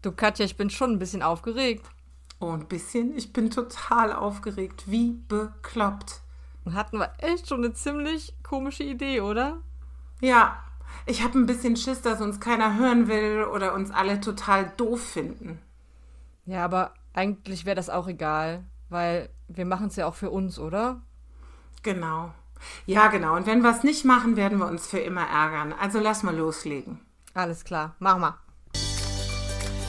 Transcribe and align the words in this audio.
Du 0.00 0.12
Katja, 0.12 0.44
ich 0.44 0.56
bin 0.56 0.70
schon 0.70 0.92
ein 0.92 0.98
bisschen 1.00 1.22
aufgeregt. 1.22 1.84
Oh, 2.38 2.52
ein 2.52 2.68
bisschen? 2.68 3.16
Ich 3.16 3.32
bin 3.32 3.50
total 3.50 4.12
aufgeregt. 4.12 4.84
Wie 4.86 5.20
bekloppt. 5.26 6.20
Hatten 6.72 6.98
wir 6.98 7.12
echt 7.18 7.48
schon 7.48 7.64
eine 7.64 7.72
ziemlich 7.72 8.34
komische 8.44 8.84
Idee, 8.84 9.22
oder? 9.22 9.58
Ja, 10.20 10.62
ich 11.06 11.24
habe 11.24 11.38
ein 11.38 11.46
bisschen 11.46 11.76
Schiss, 11.76 12.00
dass 12.02 12.20
uns 12.20 12.38
keiner 12.38 12.76
hören 12.76 13.08
will 13.08 13.44
oder 13.44 13.74
uns 13.74 13.90
alle 13.90 14.20
total 14.20 14.72
doof 14.76 15.02
finden. 15.02 15.60
Ja, 16.44 16.64
aber 16.64 16.94
eigentlich 17.12 17.64
wäre 17.64 17.76
das 17.76 17.90
auch 17.90 18.06
egal, 18.06 18.64
weil 18.90 19.30
wir 19.48 19.64
machen 19.64 19.88
es 19.88 19.96
ja 19.96 20.06
auch 20.06 20.14
für 20.14 20.30
uns, 20.30 20.60
oder? 20.60 21.00
Genau. 21.82 22.32
Ja, 22.86 23.08
genau. 23.08 23.34
Und 23.34 23.46
wenn 23.46 23.62
wir 23.62 23.70
es 23.70 23.82
nicht 23.82 24.04
machen, 24.04 24.36
werden 24.36 24.58
wir 24.58 24.66
uns 24.66 24.86
für 24.86 24.98
immer 24.98 25.26
ärgern. 25.26 25.72
Also 25.72 25.98
lass 25.98 26.22
mal 26.22 26.36
loslegen. 26.36 27.00
Alles 27.34 27.64
klar, 27.64 27.96
mach 27.98 28.18
mal. 28.18 28.38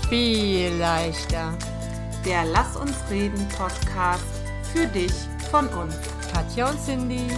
Viel 0.09 0.73
leichter. 0.77 1.55
Der 2.25 2.43
Lass 2.45 2.75
uns 2.75 2.97
reden 3.11 3.47
Podcast 3.49 4.25
für 4.73 4.87
dich 4.87 5.13
von 5.51 5.67
uns. 5.67 5.95
Katja 6.33 6.71
und 6.71 6.79
Cindy. 6.83 7.29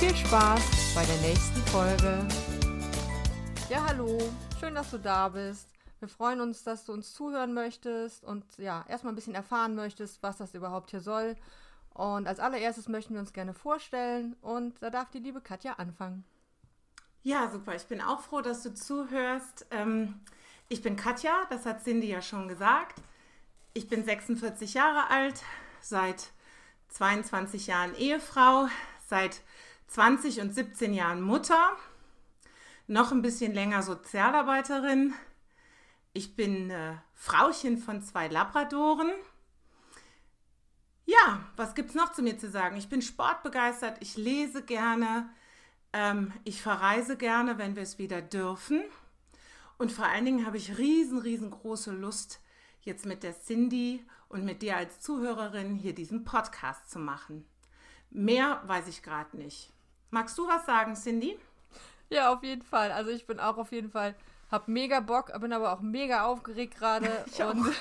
Viel 0.00 0.12
Spaß 0.12 0.92
bei 0.96 1.04
der 1.04 1.16
nächsten 1.18 1.60
Folge. 1.70 2.26
Ja, 3.70 3.86
hallo. 3.86 4.18
Schön, 4.58 4.74
dass 4.74 4.90
du 4.90 4.98
da 4.98 5.28
bist. 5.28 5.68
Wir 6.00 6.08
freuen 6.08 6.40
uns, 6.40 6.64
dass 6.64 6.84
du 6.84 6.92
uns 6.92 7.14
zuhören 7.14 7.54
möchtest 7.54 8.24
und 8.24 8.44
ja, 8.58 8.84
erstmal 8.88 9.12
ein 9.12 9.16
bisschen 9.16 9.36
erfahren 9.36 9.76
möchtest, 9.76 10.20
was 10.20 10.36
das 10.36 10.52
überhaupt 10.52 10.90
hier 10.90 11.00
soll. 11.00 11.36
Und 11.90 12.26
als 12.26 12.40
allererstes 12.40 12.88
möchten 12.88 13.14
wir 13.14 13.20
uns 13.20 13.32
gerne 13.32 13.54
vorstellen 13.54 14.34
und 14.42 14.82
da 14.82 14.90
darf 14.90 15.10
die 15.10 15.20
liebe 15.20 15.40
Katja 15.40 15.74
anfangen. 15.74 16.24
Ja, 17.22 17.48
super. 17.52 17.76
Ich 17.76 17.86
bin 17.86 18.00
auch 18.00 18.18
froh, 18.18 18.40
dass 18.40 18.64
du 18.64 18.74
zuhörst. 18.74 19.66
Ähm, 19.70 20.20
ich 20.68 20.82
bin 20.82 20.96
Katja, 20.96 21.46
das 21.50 21.66
hat 21.66 21.84
Cindy 21.84 22.08
ja 22.08 22.22
schon 22.22 22.48
gesagt. 22.48 23.00
Ich 23.74 23.88
bin 23.88 24.04
46 24.04 24.74
Jahre 24.74 25.10
alt, 25.10 25.42
seit 25.80 26.30
22 26.88 27.66
Jahren 27.66 27.94
Ehefrau, 27.96 28.68
seit 29.06 29.42
20 29.88 30.40
und 30.40 30.54
17 30.54 30.94
Jahren 30.94 31.20
Mutter, 31.20 31.76
noch 32.86 33.12
ein 33.12 33.22
bisschen 33.22 33.52
länger 33.52 33.82
Sozialarbeiterin. 33.82 35.14
Ich 36.12 36.36
bin 36.36 36.70
äh, 36.70 36.94
Frauchen 37.14 37.78
von 37.78 38.02
zwei 38.02 38.28
Labradoren. 38.28 39.10
Ja, 41.06 41.40
was 41.56 41.74
gibt 41.74 41.90
es 41.90 41.94
noch 41.94 42.12
zu 42.12 42.22
mir 42.22 42.38
zu 42.38 42.48
sagen? 42.48 42.76
Ich 42.76 42.88
bin 42.88 43.02
sportbegeistert, 43.02 43.98
ich 44.00 44.16
lese 44.16 44.62
gerne, 44.62 45.28
ähm, 45.92 46.32
ich 46.44 46.62
verreise 46.62 47.16
gerne, 47.16 47.58
wenn 47.58 47.76
wir 47.76 47.82
es 47.82 47.98
wieder 47.98 48.22
dürfen. 48.22 48.84
Und 49.78 49.92
vor 49.92 50.06
allen 50.06 50.24
Dingen 50.24 50.46
habe 50.46 50.56
ich 50.56 50.78
riesen, 50.78 51.18
riesengroße 51.18 51.92
Lust, 51.92 52.40
jetzt 52.82 53.06
mit 53.06 53.22
der 53.22 53.38
Cindy 53.38 54.04
und 54.28 54.44
mit 54.44 54.62
dir 54.62 54.76
als 54.76 55.00
Zuhörerin 55.00 55.74
hier 55.74 55.94
diesen 55.94 56.24
Podcast 56.24 56.90
zu 56.90 56.98
machen. 56.98 57.44
Mehr 58.10 58.62
weiß 58.66 58.88
ich 58.88 59.02
gerade 59.02 59.36
nicht. 59.36 59.72
Magst 60.10 60.38
du 60.38 60.46
was 60.46 60.66
sagen, 60.66 60.94
Cindy? 60.94 61.38
Ja, 62.08 62.32
auf 62.32 62.42
jeden 62.42 62.62
Fall. 62.62 62.92
Also 62.92 63.10
ich 63.10 63.26
bin 63.26 63.40
auch 63.40 63.56
auf 63.56 63.72
jeden 63.72 63.90
Fall, 63.90 64.14
hab 64.50 64.68
mega 64.68 65.00
Bock, 65.00 65.32
bin 65.40 65.52
aber 65.52 65.72
auch 65.72 65.80
mega 65.80 66.24
aufgeregt 66.24 66.76
gerade. 66.76 67.24
und 67.50 67.74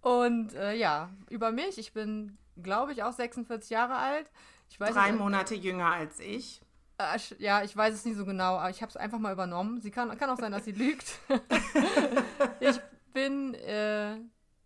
und 0.00 0.54
äh, 0.54 0.74
ja, 0.74 1.10
über 1.28 1.52
mich. 1.52 1.78
Ich 1.78 1.92
bin, 1.92 2.38
glaube 2.62 2.92
ich, 2.92 3.02
auch 3.02 3.12
46 3.12 3.70
Jahre 3.70 3.96
alt. 3.96 4.30
Ich 4.70 4.80
weiß 4.80 4.94
Drei 4.94 5.12
Monate 5.12 5.54
jünger 5.54 5.92
als 5.92 6.20
ich. 6.20 6.60
Äh, 6.98 7.18
ja, 7.38 7.62
ich 7.62 7.76
weiß 7.76 7.94
es 7.94 8.04
nicht 8.04 8.16
so 8.16 8.24
genau, 8.24 8.56
aber 8.56 8.70
ich 8.70 8.82
habe 8.82 8.90
es 8.90 8.96
einfach 8.96 9.18
mal 9.18 9.32
übernommen. 9.32 9.80
Sie 9.80 9.90
kann, 9.90 10.16
kann 10.16 10.30
auch 10.30 10.38
sein, 10.38 10.52
dass 10.52 10.64
sie 10.64 10.72
lügt. 10.72 11.18
ich 12.60 12.80
bin, 13.12 13.54
äh, 13.54 14.16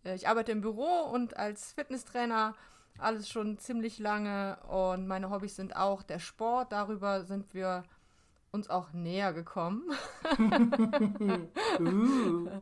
ich 0.03 0.27
arbeite 0.27 0.51
im 0.51 0.61
Büro 0.61 1.09
und 1.11 1.37
als 1.37 1.73
Fitnesstrainer 1.73 2.55
alles 2.97 3.29
schon 3.29 3.57
ziemlich 3.57 3.99
lange 3.99 4.57
und 4.67 5.07
meine 5.07 5.29
Hobbys 5.29 5.55
sind 5.55 5.75
auch 5.75 6.03
der 6.03 6.19
Sport. 6.19 6.71
Darüber 6.71 7.23
sind 7.23 7.53
wir 7.53 7.83
uns 8.51 8.69
auch 8.69 8.93
näher 8.93 9.33
gekommen. 9.33 9.83
uh. 11.79 12.49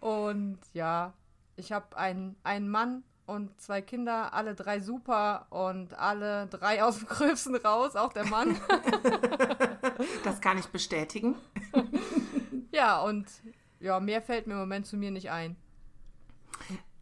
Und 0.00 0.58
ja, 0.74 1.12
ich 1.56 1.72
habe 1.72 1.96
einen, 1.96 2.36
einen 2.44 2.68
Mann 2.68 3.02
und 3.28 3.60
zwei 3.60 3.82
Kinder, 3.82 4.32
alle 4.32 4.54
drei 4.54 4.80
super 4.80 5.46
und 5.50 5.92
alle 5.94 6.46
drei 6.46 6.82
aus 6.82 6.98
dem 6.98 7.08
Gröbsten 7.08 7.56
raus, 7.56 7.94
auch 7.94 8.12
der 8.12 8.24
Mann. 8.24 8.58
das 10.24 10.40
kann 10.40 10.58
ich 10.58 10.66
bestätigen. 10.68 11.36
ja, 12.72 13.00
und 13.02 13.26
ja, 13.80 14.00
mehr 14.00 14.22
fällt 14.22 14.46
mir 14.46 14.54
im 14.54 14.60
Moment 14.60 14.86
zu 14.86 14.96
mir 14.96 15.10
nicht 15.10 15.30
ein. 15.30 15.56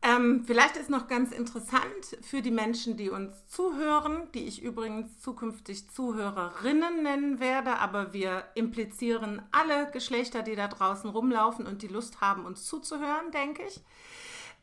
Ähm, 0.02 0.44
vielleicht 0.46 0.76
ist 0.76 0.90
noch 0.90 1.08
ganz 1.08 1.32
interessant 1.32 2.18
für 2.22 2.42
die 2.42 2.50
Menschen, 2.50 2.96
die 2.96 3.10
uns 3.10 3.48
zuhören, 3.48 4.28
die 4.34 4.46
ich 4.46 4.62
übrigens 4.62 5.20
zukünftig 5.20 5.90
Zuhörerinnen 5.90 7.02
nennen 7.02 7.40
werde, 7.40 7.78
aber 7.78 8.12
wir 8.12 8.44
implizieren 8.54 9.42
alle 9.52 9.90
Geschlechter, 9.90 10.42
die 10.42 10.54
da 10.54 10.68
draußen 10.68 11.08
rumlaufen 11.10 11.66
und 11.66 11.82
die 11.82 11.88
Lust 11.88 12.20
haben, 12.20 12.44
uns 12.44 12.64
zuzuhören, 12.64 13.32
denke 13.32 13.62
ich. 13.66 13.80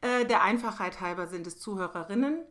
Äh, 0.03 0.25
der 0.25 0.43
Einfachheit 0.43 0.99
halber 0.99 1.27
sind 1.27 1.47
es 1.47 1.59
Zuhörerinnen. 1.59 2.43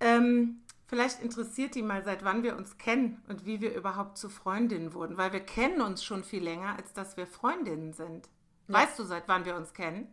Ähm, 0.00 0.62
vielleicht 0.88 1.22
interessiert 1.22 1.76
die 1.76 1.82
mal, 1.82 2.02
seit 2.02 2.24
wann 2.24 2.42
wir 2.42 2.56
uns 2.56 2.76
kennen 2.76 3.22
und 3.28 3.46
wie 3.46 3.60
wir 3.60 3.72
überhaupt 3.72 4.18
zu 4.18 4.28
Freundinnen 4.28 4.94
wurden, 4.94 5.16
weil 5.16 5.32
wir 5.32 5.40
kennen 5.40 5.80
uns 5.80 6.02
schon 6.02 6.24
viel 6.24 6.42
länger, 6.42 6.74
als 6.76 6.92
dass 6.92 7.16
wir 7.16 7.28
Freundinnen 7.28 7.92
sind. 7.92 8.28
Ja. 8.66 8.74
Weißt 8.74 8.98
du, 8.98 9.04
seit 9.04 9.28
wann 9.28 9.44
wir 9.44 9.54
uns 9.54 9.72
kennen? 9.74 10.12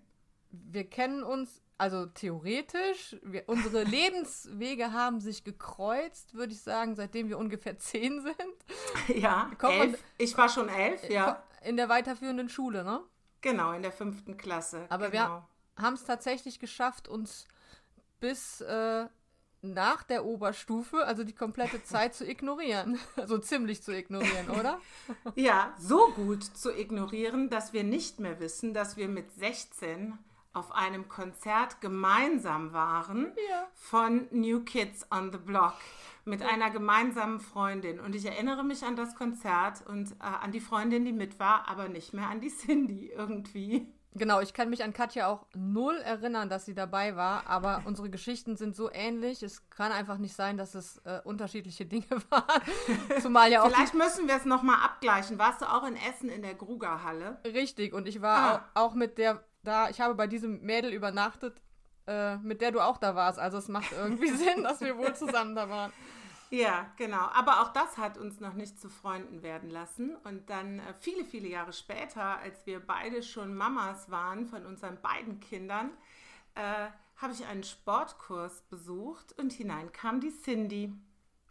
Wir 0.52 0.88
kennen 0.88 1.24
uns, 1.24 1.64
also 1.80 2.06
theoretisch, 2.06 3.18
wir, 3.24 3.46
unsere 3.48 3.84
Lebenswege 3.84 4.94
haben 4.94 5.22
sich 5.22 5.44
gekreuzt, 5.44 6.36
würde 6.36 6.54
ich 6.54 6.62
sagen, 6.62 6.96
seitdem 6.96 7.30
wir 7.30 7.40
ungefähr 7.40 7.80
zehn 7.80 8.22
sind. 8.22 9.18
Ja, 9.20 9.50
elf. 9.60 10.04
ich 10.20 10.38
war 10.38 10.50
schon 10.50 10.70
elf, 10.70 11.10
ja. 11.10 11.44
In 11.64 11.78
der 11.78 11.90
weiterführenden 11.90 12.48
Schule, 12.48 12.84
ne? 12.84 13.02
Genau, 13.42 13.72
in 13.72 13.82
der 13.82 13.92
fünften 13.92 14.38
Klasse. 14.38 14.86
Aber 14.90 15.10
genau. 15.10 15.24
wir 15.24 15.48
haben 15.78 15.96
es 15.96 16.04
tatsächlich 16.04 16.60
geschafft, 16.60 17.08
uns 17.08 17.48
bis 18.20 18.62
äh, 18.62 19.06
nach 19.62 20.04
der 20.04 20.26
Oberstufe, 20.26 21.06
also 21.06 21.24
die 21.24 21.34
komplette 21.34 21.84
Zeit 21.84 22.16
zu 22.16 22.28
ignorieren. 22.28 23.00
Also 23.16 23.38
ziemlich 23.38 23.82
zu 23.82 23.92
ignorieren, 23.92 24.50
oder? 24.50 24.80
ja, 25.36 25.74
so 25.80 26.12
gut 26.16 26.44
zu 26.44 26.72
ignorieren, 26.72 27.50
dass 27.50 27.74
wir 27.74 27.84
nicht 27.84 28.20
mehr 28.20 28.40
wissen, 28.40 28.74
dass 28.74 28.98
wir 28.98 29.08
mit 29.08 29.32
16 29.34 30.18
auf 30.54 30.72
einem 30.72 31.10
Konzert 31.10 31.82
gemeinsam 31.82 32.72
waren 32.72 33.34
ja. 33.50 33.68
von 33.74 34.28
New 34.32 34.62
Kids 34.62 35.06
on 35.12 35.32
the 35.32 35.38
Block 35.38 35.74
mit 36.24 36.42
einer 36.42 36.72
gemeinsamen 36.72 37.40
Freundin. 37.40 38.00
Und 38.00 38.16
ich 38.16 38.26
erinnere 38.26 38.64
mich 38.64 38.84
an 38.84 38.96
das 38.96 39.16
Konzert 39.16 39.86
und 39.86 40.12
äh, 40.14 40.24
an 40.24 40.52
die 40.52 40.62
Freundin, 40.62 41.04
die 41.04 41.12
mit 41.12 41.40
war, 41.40 41.68
aber 41.68 41.90
nicht 41.90 42.14
mehr 42.14 42.30
an 42.30 42.42
die 42.42 42.50
Cindy 42.50 43.12
irgendwie. 43.16 43.88
Genau, 44.18 44.40
ich 44.40 44.54
kann 44.54 44.70
mich 44.70 44.84
an 44.84 44.94
Katja 44.94 45.28
auch 45.28 45.46
null 45.54 45.98
erinnern, 45.98 46.50
dass 46.50 46.66
sie 46.66 46.74
dabei 46.74 47.16
war, 47.18 47.48
aber 47.48 47.82
unsere 47.86 48.10
Geschichten 48.10 48.56
sind 48.56 48.76
so 48.76 48.90
ähnlich. 48.92 49.44
Es 49.44 49.70
kann 49.70 49.92
einfach 49.92 50.18
nicht 50.18 50.36
sein, 50.36 50.58
dass 50.58 50.74
es 50.74 50.98
äh, 51.06 51.20
unterschiedliche 51.24 51.86
Dinge 51.86 52.06
waren. 52.30 52.62
Zumal 53.22 53.52
ja 53.52 53.64
auch 53.64 53.70
Vielleicht 53.70 53.94
müssen 53.94 54.28
wir 54.28 54.36
es 54.36 54.46
nochmal 54.46 54.78
abgleichen. 54.84 55.38
Warst 55.38 55.62
du 55.62 55.66
auch 55.66 55.86
in 55.86 55.96
Essen 55.96 56.30
in 56.30 56.42
der 56.42 56.56
Grugerhalle? 56.56 57.40
Richtig, 57.46 57.94
und 57.94 58.08
ich 58.08 58.22
war 58.22 58.38
ah. 58.38 58.70
auch, 58.74 58.92
auch, 58.92 58.94
mit 58.94 59.18
der 59.18 59.44
da, 59.64 59.90
ich 59.90 60.00
habe 60.00 60.16
bei 60.16 60.28
diesem 60.28 60.62
Mädel 60.62 60.94
übernachtet, 60.94 61.62
äh, 62.08 62.38
mit 62.38 62.62
der 62.62 62.72
du 62.72 62.80
auch 62.80 62.98
da 62.98 63.16
warst. 63.16 63.40
Also 63.40 63.58
es 63.58 63.68
macht 63.68 63.92
irgendwie 63.92 64.30
Sinn, 64.36 64.64
dass 64.64 64.80
wir 64.80 64.98
wohl 64.98 65.14
zusammen 65.16 65.56
da 65.56 65.70
waren. 65.70 65.92
Ja, 66.50 66.92
genau. 66.98 67.28
Aber 67.34 67.62
auch 67.62 67.74
das 67.74 67.98
hat 67.98 68.18
uns 68.18 68.40
noch 68.40 68.54
nicht 68.54 68.80
zu 68.80 68.90
Freunden 68.90 69.42
werden 69.42 69.70
lassen. 69.70 70.16
Und 70.24 70.50
dann 70.50 70.80
äh, 70.80 70.94
viele, 71.00 71.26
viele 71.26 71.48
Jahre 71.48 71.74
später, 71.74 72.38
als 72.40 72.66
wir 72.66 72.80
beide 72.80 73.24
schon 73.24 73.56
Mamas 73.56 74.10
waren 74.10 74.46
von 74.46 74.66
unseren 74.66 75.02
beiden 75.02 75.40
Kindern, 75.40 75.92
äh, 76.56 76.88
habe 77.18 77.34
ich 77.34 77.46
einen 77.46 77.64
Sportkurs 77.64 78.62
besucht 78.70 79.34
und 79.40 79.54
hinein 79.54 79.92
kam 79.92 80.20
die 80.20 80.32
Cindy. 80.32 80.94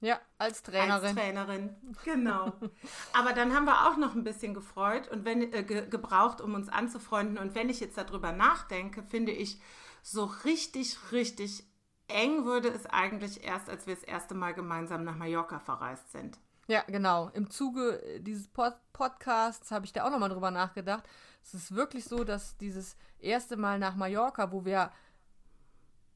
Ja, 0.01 0.21
als 0.37 0.63
Trainerin. 0.63 1.05
Als 1.07 1.15
Trainerin, 1.15 1.77
genau. 2.05 2.53
Aber 3.15 3.33
dann 3.33 3.55
haben 3.55 3.65
wir 3.65 3.87
auch 3.89 3.97
noch 3.97 4.15
ein 4.15 4.25
bisschen 4.25 4.53
gefreut 4.53 5.09
und 5.09 5.25
wenn, 5.25 5.53
äh, 5.53 5.63
ge 5.63 5.89
gebraucht, 5.89 6.41
um 6.41 6.55
uns 6.55 6.69
anzufreunden. 6.69 7.39
Und 7.39 7.55
wenn 7.55 7.71
ich 7.71 7.81
jetzt 7.81 7.97
darüber 7.97 8.33
nachdenke, 8.33 9.03
finde 9.03 9.33
ich 9.33 9.61
so 10.03 10.25
richtig, 10.45 10.99
richtig 11.13 11.65
eng 12.09 12.45
wurde 12.45 12.69
es 12.69 12.87
eigentlich 12.87 13.45
erst, 13.45 13.69
als 13.69 13.87
wir 13.87 13.95
das 13.95 14.05
erste 14.05 14.35
Mal 14.35 14.55
gemeinsam 14.55 15.05
nach 15.05 15.17
Mallorca 15.17 15.59
verreist 15.59 16.11
sind. 16.13 16.39
Ja, 16.67 16.83
genau. 16.87 17.31
Im 17.35 17.51
Zuge 17.51 18.01
dieses 18.21 18.49
Pod 18.49 18.75
Podcasts 18.93 19.71
habe 19.71 19.85
ich 19.85 19.93
da 19.93 20.05
auch 20.05 20.11
nochmal 20.11 20.31
drüber 20.31 20.51
nachgedacht. 20.51 21.05
Es 21.43 21.53
ist 21.53 21.75
wirklich 21.75 22.05
so, 22.05 22.25
dass 22.25 22.57
dieses 22.57 22.97
erste 23.19 23.57
Mal 23.57 23.79
nach 23.79 23.97
Mallorca, 23.97 24.51
wo 24.51 24.65
wir, 24.65 24.91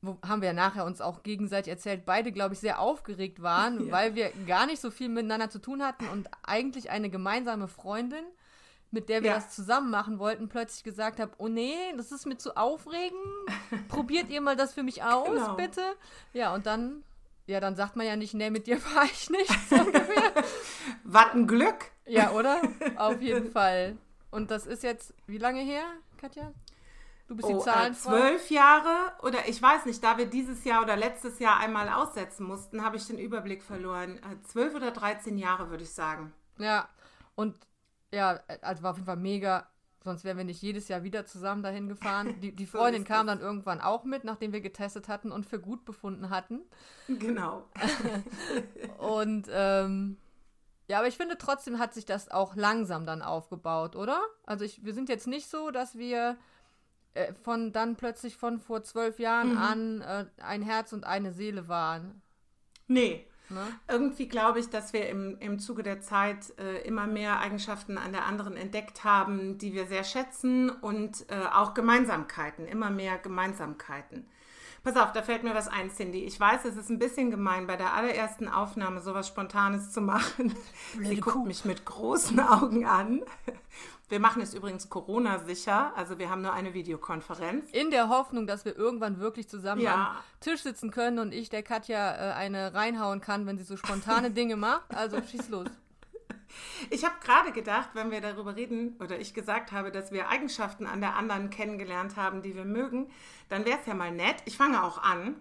wo 0.01 0.17
haben 0.27 0.41
wir 0.41 0.49
ja 0.49 0.55
nachher 0.55 0.87
uns 0.87 1.01
auch 1.01 1.23
gegenseitig 1.23 1.71
erzählt, 1.71 2.07
beide, 2.07 2.33
glaube 2.33 2.55
ich, 2.55 2.61
sehr 2.61 2.81
aufgeregt 2.81 3.43
waren, 3.43 3.87
ja. 3.87 3.93
weil 3.93 4.15
wir 4.15 4.31
gar 4.47 4.67
nicht 4.67 4.81
so 4.81 4.91
viel 4.91 5.09
miteinander 5.09 5.51
zu 5.51 5.59
tun 5.59 5.83
hatten 5.83 6.09
und 6.09 6.31
eigentlich 6.43 6.91
eine 6.91 7.11
gemeinsame 7.11 7.69
Freundin 7.69 8.25
mit 8.91 9.09
der 9.09 9.23
wir 9.23 9.31
Ja. 9.31 9.35
das 9.37 9.51
zusammen 9.55 9.91
machen 9.91 10.19
wollten, 10.19 10.49
plötzlich 10.49 10.83
gesagt 10.85 11.21
habe, 11.21 11.33
oh 11.39 11.49
nee, 11.49 11.77
das 11.97 12.11
ist 12.13 12.27
mir 12.27 12.39
zu 12.39 12.57
aufregend. 12.57 13.19
Probiert 13.89 14.31
ihr 14.31 14.41
mal 14.41 14.57
das 14.57 14.73
für 14.75 14.83
mich 14.83 15.03
aus, 15.03 15.29
Genau. 15.29 15.55
bitte. 15.57 15.83
Ja, 16.33 16.55
und 16.55 16.67
dann, 16.67 17.05
ja, 17.47 17.61
dann 17.61 17.77
sagt 17.77 17.97
man 17.97 18.07
ja 18.07 18.17
nicht, 18.17 18.35
nee, 18.35 18.51
mit 18.51 18.67
dir 18.67 18.79
fahre 18.81 19.07
ich 19.07 19.29
nicht, 19.31 19.51
so. 19.69 19.77
Was 21.05 21.33
ein 21.35 21.47
Glück. 21.47 21.91
Ja, 22.07 22.31
oder? 22.33 22.63
Auf 22.97 23.21
jeden 23.21 23.51
Fall. 23.51 23.99
Und 24.31 24.51
das 24.51 24.67
ist 24.67 24.83
jetzt, 24.83 25.15
wie 25.27 25.39
lange 25.39 25.61
her, 25.61 25.85
Katja? 26.19 26.53
Du 27.27 27.37
bist 27.37 27.47
die 27.49 27.53
Oh, 27.55 27.59
äh, 27.61 27.65
Zahlenfrau. 27.65 28.11
zwölf 28.11 28.51
Jahre 28.51 29.13
oder 29.23 29.47
ich 29.49 29.61
weiß 29.61 29.85
nicht, 29.85 30.03
da 30.03 30.17
wir 30.17 30.25
dieses 30.25 30.65
Jahr 30.65 30.83
oder 30.83 30.97
letztes 30.97 31.39
Jahr 31.41 31.59
einmal 31.61 31.91
aussetzen 31.91 32.47
mussten, 32.47 32.83
habe 32.83 32.97
ich 32.97 33.07
den 33.07 33.19
Überblick 33.19 33.63
verloren. 33.63 34.17
Äh, 34.19 34.41
Zwölf 34.47 34.75
oder 34.75 34.91
13 34.93 35.37
Jahre, 35.37 35.69
würde 35.69 35.83
ich 35.85 35.91
sagen. 35.93 36.33
Ja, 36.57 36.89
und 37.35 37.55
ja, 38.13 38.41
also 38.63 38.83
war 38.83 38.93
auf 38.93 38.97
jeden 38.97 39.07
Fall 39.07 39.17
mega. 39.17 39.69
Sonst 40.05 40.23
wären 40.25 40.37
wir 40.39 40.45
nicht 40.45 40.63
jedes 40.63 40.89
Jahr 40.89 41.03
wieder 41.03 41.27
zusammen 41.27 41.63
dahin 41.63 41.89
gefahren. 41.89 42.37
Die, 42.41 42.55
die 42.55 42.67
So 42.67 42.79
Freundin 42.79 43.03
ist 43.03 43.09
kam 43.09 43.27
dann 43.27 43.41
irgendwann 43.41 43.81
auch 43.81 44.05
mit, 44.05 44.25
nachdem 44.25 44.53
wir 44.53 44.61
getestet 44.61 45.09
hatten 45.09 45.33
und 45.33 45.45
für 45.45 45.59
gut 45.61 45.85
befunden 45.85 46.31
hatten. 46.31 46.61
Genau. 47.09 47.65
Und 48.99 49.49
ähm, 49.51 50.17
ja, 50.89 50.99
aber 50.99 51.09
ich 51.09 51.17
finde 51.17 51.37
trotzdem 51.37 51.79
hat 51.79 51.93
sich 51.95 52.07
das 52.07 52.31
auch 52.31 52.55
langsam 52.57 53.05
dann 53.07 53.23
aufgebaut, 53.23 53.97
oder? 53.97 54.21
Also 54.47 54.65
ich, 54.65 54.85
wir 54.85 54.95
sind 54.95 55.09
jetzt 55.09 55.27
nicht 55.27 55.51
so, 55.51 55.71
dass 55.71 55.99
wir 55.99 56.39
äh, 57.15 57.35
von 57.35 57.73
dann 57.73 57.97
plötzlich 57.97 58.37
von 58.37 58.59
vor 58.61 58.83
zwölf 58.85 59.19
Jahren 59.19 59.53
Mhm. 59.53 59.59
an 59.59 60.01
äh, 60.01 60.27
ein 60.43 60.63
Herz 60.63 60.93
und 60.93 61.05
eine 61.05 61.33
Seele 61.33 61.69
waren. 61.69 62.23
Nee. 62.87 63.27
Ne? 63.51 63.61
Irgendwie 63.89 64.29
glaube 64.29 64.61
ich, 64.61 64.69
dass 64.71 64.93
wir 64.93 65.09
im, 65.09 65.39
im 65.41 65.59
Zuge 65.59 65.83
der 65.83 66.01
Zeit 66.01 66.59
äh, 66.59 66.87
immer 66.87 67.07
mehr 67.07 67.41
Eigenschaften 67.41 67.99
an 67.99 68.13
der 68.13 68.27
anderen 68.27 68.57
entdeckt 68.57 69.05
haben, 69.05 69.59
die 69.59 69.73
wir 69.73 69.87
sehr 69.87 70.05
schätzen 70.05 70.71
und 70.71 71.27
äh, 71.31 71.47
auch 71.53 71.75
Gemeinsamkeiten, 71.75 72.67
immer 72.67 72.91
mehr 72.91 73.19
Gemeinsamkeiten. 73.19 74.27
Pass 74.85 74.97
auf, 74.97 75.13
da 75.13 75.23
fällt 75.23 75.43
mir 75.43 75.55
was 75.55 75.69
ein, 75.69 75.91
Cindy. 75.91 76.25
Ich 76.25 76.39
weiß, 76.39 76.65
es 76.65 76.77
ist 76.77 76.89
ein 76.89 76.99
bisschen 76.99 77.31
gemein, 77.31 77.67
bei 77.67 77.77
der 77.77 77.93
allerersten 77.95 78.49
Aufnahme 78.49 79.01
sowas 79.01 79.27
Spontanes 79.29 79.91
zu 79.93 80.01
machen. 80.01 80.55
Sie 81.03 81.17
guckt 81.21 81.47
mich 81.47 81.65
mit 81.65 81.85
großen 81.85 82.39
Augen 82.41 82.87
an. 82.87 83.23
Wir 84.09 84.21
machen 84.21 84.41
es 84.41 84.55
übrigens 84.55 84.89
Corona-sicher, 84.89 85.93
also 85.95 86.19
wir 86.19 86.31
haben 86.31 86.41
nur 86.41 86.55
eine 86.55 86.73
Videokonferenz. 86.73 87.71
In 87.73 87.91
der 87.91 88.09
Hoffnung, 88.09 88.47
dass 88.47 88.65
wir 88.65 88.75
irgendwann 88.75 89.19
wirklich 89.21 89.49
zusammen 89.51 89.83
Ja. 89.83 89.95
am 89.95 90.17
Tisch 90.41 90.63
sitzen 90.63 90.91
können 90.91 91.19
und 91.19 91.35
ich 91.35 91.51
der 91.51 91.63
Katja 91.63 92.15
äh, 92.15 92.33
eine 92.33 92.73
reinhauen 92.73 93.21
kann, 93.21 93.45
wenn 93.47 93.59
sie 93.59 93.65
so 93.65 93.77
spontane 93.77 94.31
Dinge 94.33 94.57
macht. 94.57 94.95
Also 94.95 95.21
schieß 95.21 95.51
los. 95.51 95.67
Ich 96.91 97.05
habe 97.05 97.15
gerade 97.23 97.53
gedacht, 97.53 97.91
wenn 97.95 98.11
wir 98.11 98.21
darüber 98.21 98.57
reden 98.57 98.97
oder 99.01 99.19
ich 99.19 99.35
gesagt 99.35 99.73
habe, 99.73 99.91
dass 99.91 100.13
wir 100.13 100.29
Eigenschaften 100.29 100.87
an 100.87 101.01
der 101.01 101.17
anderen 101.17 101.51
kennengelernt 101.51 102.17
haben, 102.17 102.43
die 102.43 102.55
wir 102.55 102.65
mögen, 102.65 103.11
dann 103.49 103.65
wäre 103.65 103.79
es 103.81 103.87
ja 103.87 103.95
mal 103.95 104.13
nett. 104.13 104.37
Ich 104.45 104.57
fange 104.57 104.83
auch 104.83 105.03
an, 105.03 105.37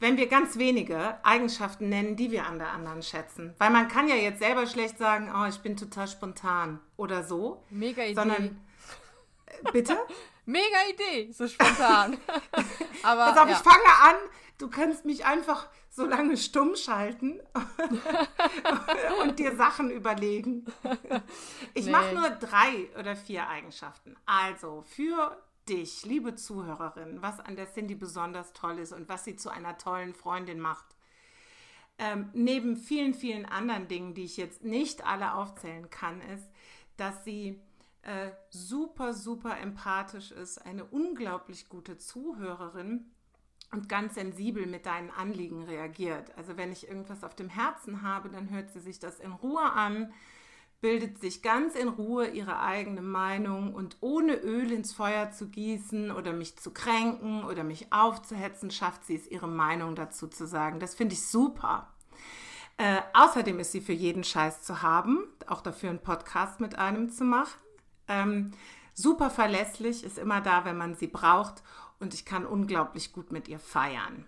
wenn 0.00 0.16
wir 0.16 0.28
ganz 0.28 0.58
wenige 0.58 1.18
Eigenschaften 1.24 1.88
nennen, 1.88 2.16
die 2.16 2.30
wir 2.30 2.46
an 2.46 2.58
der 2.58 2.70
anderen 2.70 3.02
schätzen. 3.02 3.54
Weil 3.58 3.70
man 3.70 3.88
kann 3.88 4.08
ja 4.08 4.14
jetzt 4.14 4.38
selber 4.38 4.66
schlecht 4.66 4.98
sagen, 4.98 5.32
oh, 5.34 5.46
ich 5.46 5.58
bin 5.58 5.76
total 5.76 6.06
spontan 6.08 6.80
oder 6.96 7.24
so, 7.24 7.64
Mega 7.70 8.02
Idee. 8.02 8.14
sondern 8.14 8.60
äh, 9.46 9.72
bitte. 9.72 9.96
Mega 10.46 10.78
Idee, 10.90 11.30
so 11.32 11.46
spontan. 11.46 12.16
Aber 13.02 13.32
Pass 13.32 13.38
auf, 13.38 13.48
ja. 13.48 13.56
ich 13.56 13.58
fange 13.58 13.88
an. 14.02 14.16
Du 14.56 14.70
kannst 14.70 15.04
mich 15.04 15.26
einfach 15.26 15.68
so 15.98 16.06
lange 16.06 16.36
stumm 16.36 16.76
schalten 16.76 17.40
und 19.22 19.38
dir 19.38 19.56
Sachen 19.56 19.90
überlegen. 19.90 20.64
Ich 21.74 21.86
Nee. 21.86 21.92
mache 21.92 22.14
nur 22.14 22.30
drei 22.30 22.88
oder 22.98 23.16
vier 23.16 23.48
Eigenschaften. 23.48 24.16
Also 24.24 24.82
für 24.82 25.36
dich, 25.68 26.04
liebe 26.06 26.34
Zuhörerin, 26.36 27.20
was 27.20 27.40
an 27.40 27.56
der 27.56 27.70
Cindy 27.72 27.94
besonders 27.96 28.52
toll 28.52 28.78
ist 28.78 28.92
und 28.92 29.08
was 29.08 29.24
sie 29.24 29.36
zu 29.36 29.50
einer 29.50 29.76
tollen 29.76 30.14
Freundin 30.14 30.60
macht. 30.60 30.86
Ähm, 31.98 32.30
neben 32.32 32.76
vielen, 32.76 33.12
vielen 33.12 33.44
anderen 33.44 33.88
Dingen, 33.88 34.14
die 34.14 34.24
ich 34.24 34.36
jetzt 34.36 34.62
nicht 34.62 35.04
alle 35.04 35.34
aufzählen 35.34 35.90
kann, 35.90 36.20
ist, 36.20 36.48
dass 36.96 37.24
sie 37.24 37.60
äh, 38.02 38.30
super, 38.50 39.12
super 39.14 39.58
empathisch 39.58 40.30
ist, 40.30 40.64
eine 40.64 40.84
unglaublich 40.84 41.68
gute 41.68 41.98
Zuhörerin 41.98 43.10
und 43.70 43.88
ganz 43.88 44.14
sensibel 44.14 44.66
mit 44.66 44.86
deinen 44.86 45.10
Anliegen 45.10 45.64
reagiert. 45.64 46.36
Also 46.36 46.56
wenn 46.56 46.72
ich 46.72 46.88
irgendwas 46.88 47.24
auf 47.24 47.34
dem 47.34 47.48
Herzen 47.48 48.02
habe, 48.02 48.28
dann 48.28 48.50
hört 48.50 48.70
sie 48.70 48.80
sich 48.80 48.98
das 48.98 49.20
in 49.20 49.32
Ruhe 49.32 49.72
an, 49.72 50.12
bildet 50.80 51.20
sich 51.20 51.42
ganz 51.42 51.74
in 51.74 51.88
Ruhe 51.88 52.28
ihre 52.28 52.60
eigene 52.60 53.02
Meinung 53.02 53.74
und 53.74 53.96
ohne 54.00 54.34
Öl 54.36 54.70
ins 54.70 54.92
Feuer 54.92 55.30
zu 55.32 55.48
gießen 55.48 56.10
oder 56.12 56.32
mich 56.32 56.56
zu 56.56 56.70
kränken 56.70 57.44
oder 57.44 57.64
mich 57.64 57.92
aufzuhetzen, 57.92 58.70
schafft 58.70 59.04
sie 59.04 59.16
es, 59.16 59.26
ihre 59.26 59.48
Meinung 59.48 59.96
dazu 59.96 60.28
zu 60.28 60.46
sagen. 60.46 60.78
Das 60.78 60.94
finde 60.94 61.14
ich 61.14 61.26
super. 61.26 61.92
Äh, 62.76 63.00
außerdem 63.12 63.58
ist 63.58 63.72
sie 63.72 63.80
für 63.80 63.92
jeden 63.92 64.22
Scheiß 64.22 64.62
zu 64.62 64.82
haben, 64.82 65.26
auch 65.48 65.62
dafür 65.62 65.90
einen 65.90 65.98
Podcast 65.98 66.60
mit 66.60 66.78
einem 66.78 67.10
zu 67.10 67.24
machen. 67.24 67.58
Ähm, 68.06 68.52
super 68.94 69.30
verlässlich, 69.30 70.04
ist 70.04 70.16
immer 70.16 70.40
da, 70.40 70.64
wenn 70.64 70.76
man 70.76 70.94
sie 70.94 71.08
braucht 71.08 71.64
und 72.00 72.14
ich 72.14 72.24
kann 72.24 72.46
unglaublich 72.46 73.12
gut 73.12 73.32
mit 73.32 73.48
ihr 73.48 73.58
feiern. 73.58 74.26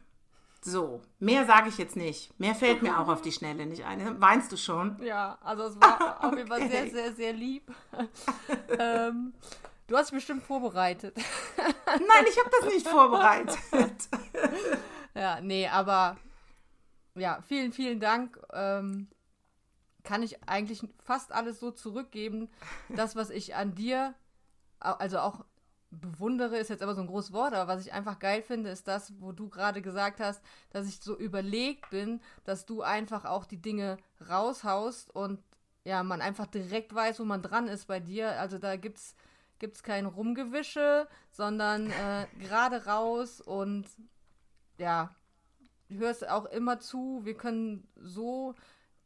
So, 0.62 1.00
mehr 1.18 1.46
sage 1.46 1.70
ich 1.70 1.78
jetzt 1.78 1.96
nicht. 1.96 2.38
Mehr 2.38 2.54
fällt 2.54 2.82
mir 2.82 2.98
auch 3.00 3.08
auf 3.08 3.22
die 3.22 3.32
Schnelle 3.32 3.64
nicht 3.64 3.84
ein. 3.84 4.20
Weinst 4.20 4.52
du 4.52 4.58
schon? 4.58 5.02
Ja, 5.02 5.38
also 5.40 5.64
es 5.64 5.80
war 5.80 6.22
auf 6.24 6.36
jeden 6.36 6.48
Fall 6.48 6.68
sehr, 6.68 6.90
sehr, 6.90 7.12
sehr 7.14 7.32
lieb. 7.32 7.72
ähm, 8.78 9.32
du 9.86 9.96
hast 9.96 10.10
dich 10.10 10.16
bestimmt 10.16 10.42
vorbereitet. 10.42 11.16
Nein, 11.56 12.24
ich 12.28 12.38
habe 12.38 12.50
das 12.60 12.74
nicht 12.74 12.86
vorbereitet. 12.86 13.58
Ja, 15.14 15.40
nee, 15.40 15.66
aber 15.66 16.18
ja, 17.14 17.40
vielen, 17.46 17.72
vielen 17.72 18.00
Dank. 18.00 18.38
Ähm, 18.52 19.08
kann 20.02 20.22
ich 20.22 20.46
eigentlich 20.48 20.82
fast 21.04 21.32
alles 21.32 21.60
so 21.60 21.70
zurückgeben. 21.70 22.48
Das, 22.88 23.16
was 23.16 23.30
ich 23.30 23.54
an 23.54 23.74
dir, 23.74 24.14
also 24.78 25.18
auch 25.18 25.44
bewundere, 25.90 26.56
ist 26.56 26.70
jetzt 26.70 26.82
aber 26.82 26.94
so 26.94 27.00
ein 27.00 27.06
großes 27.06 27.32
Wort, 27.32 27.52
aber 27.52 27.72
was 27.72 27.84
ich 27.84 27.92
einfach 27.92 28.18
geil 28.18 28.42
finde, 28.42 28.70
ist 28.70 28.86
das, 28.86 29.12
wo 29.20 29.32
du 29.32 29.48
gerade 29.48 29.82
gesagt 29.82 30.20
hast, 30.20 30.42
dass 30.70 30.86
ich 30.86 31.00
so 31.00 31.16
überlegt 31.16 31.90
bin, 31.90 32.20
dass 32.44 32.64
du 32.64 32.82
einfach 32.82 33.24
auch 33.24 33.44
die 33.44 33.60
Dinge 33.60 33.96
raushaust 34.28 35.14
und 35.14 35.40
ja, 35.84 36.02
man 36.02 36.20
einfach 36.20 36.46
direkt 36.46 36.94
weiß, 36.94 37.18
wo 37.20 37.24
man 37.24 37.42
dran 37.42 37.66
ist 37.66 37.86
bei 37.86 38.00
dir. 38.00 38.38
Also 38.38 38.58
da 38.58 38.76
gibt's 38.76 39.14
gibt's 39.58 39.82
kein 39.82 40.06
Rumgewische, 40.06 41.06
sondern 41.30 41.90
äh, 41.90 42.26
gerade 42.40 42.86
raus 42.86 43.40
und 43.40 43.86
ja, 44.78 45.14
hörst 45.88 46.28
auch 46.28 46.46
immer 46.46 46.80
zu. 46.80 47.20
Wir 47.24 47.34
können 47.34 47.86
so 47.96 48.54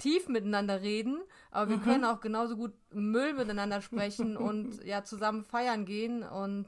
tief 0.05 0.29
miteinander 0.29 0.83
reden, 0.83 1.19
aber 1.51 1.71
wir 1.71 1.79
können 1.79 2.05
auch 2.05 2.21
genauso 2.21 2.57
gut 2.57 2.75
Müll 2.93 3.33
miteinander 3.33 3.81
sprechen 3.81 4.37
und 4.49 4.85
ja, 4.85 5.03
zusammen 5.03 5.43
feiern 5.43 5.87
gehen 5.87 6.23
und 6.23 6.67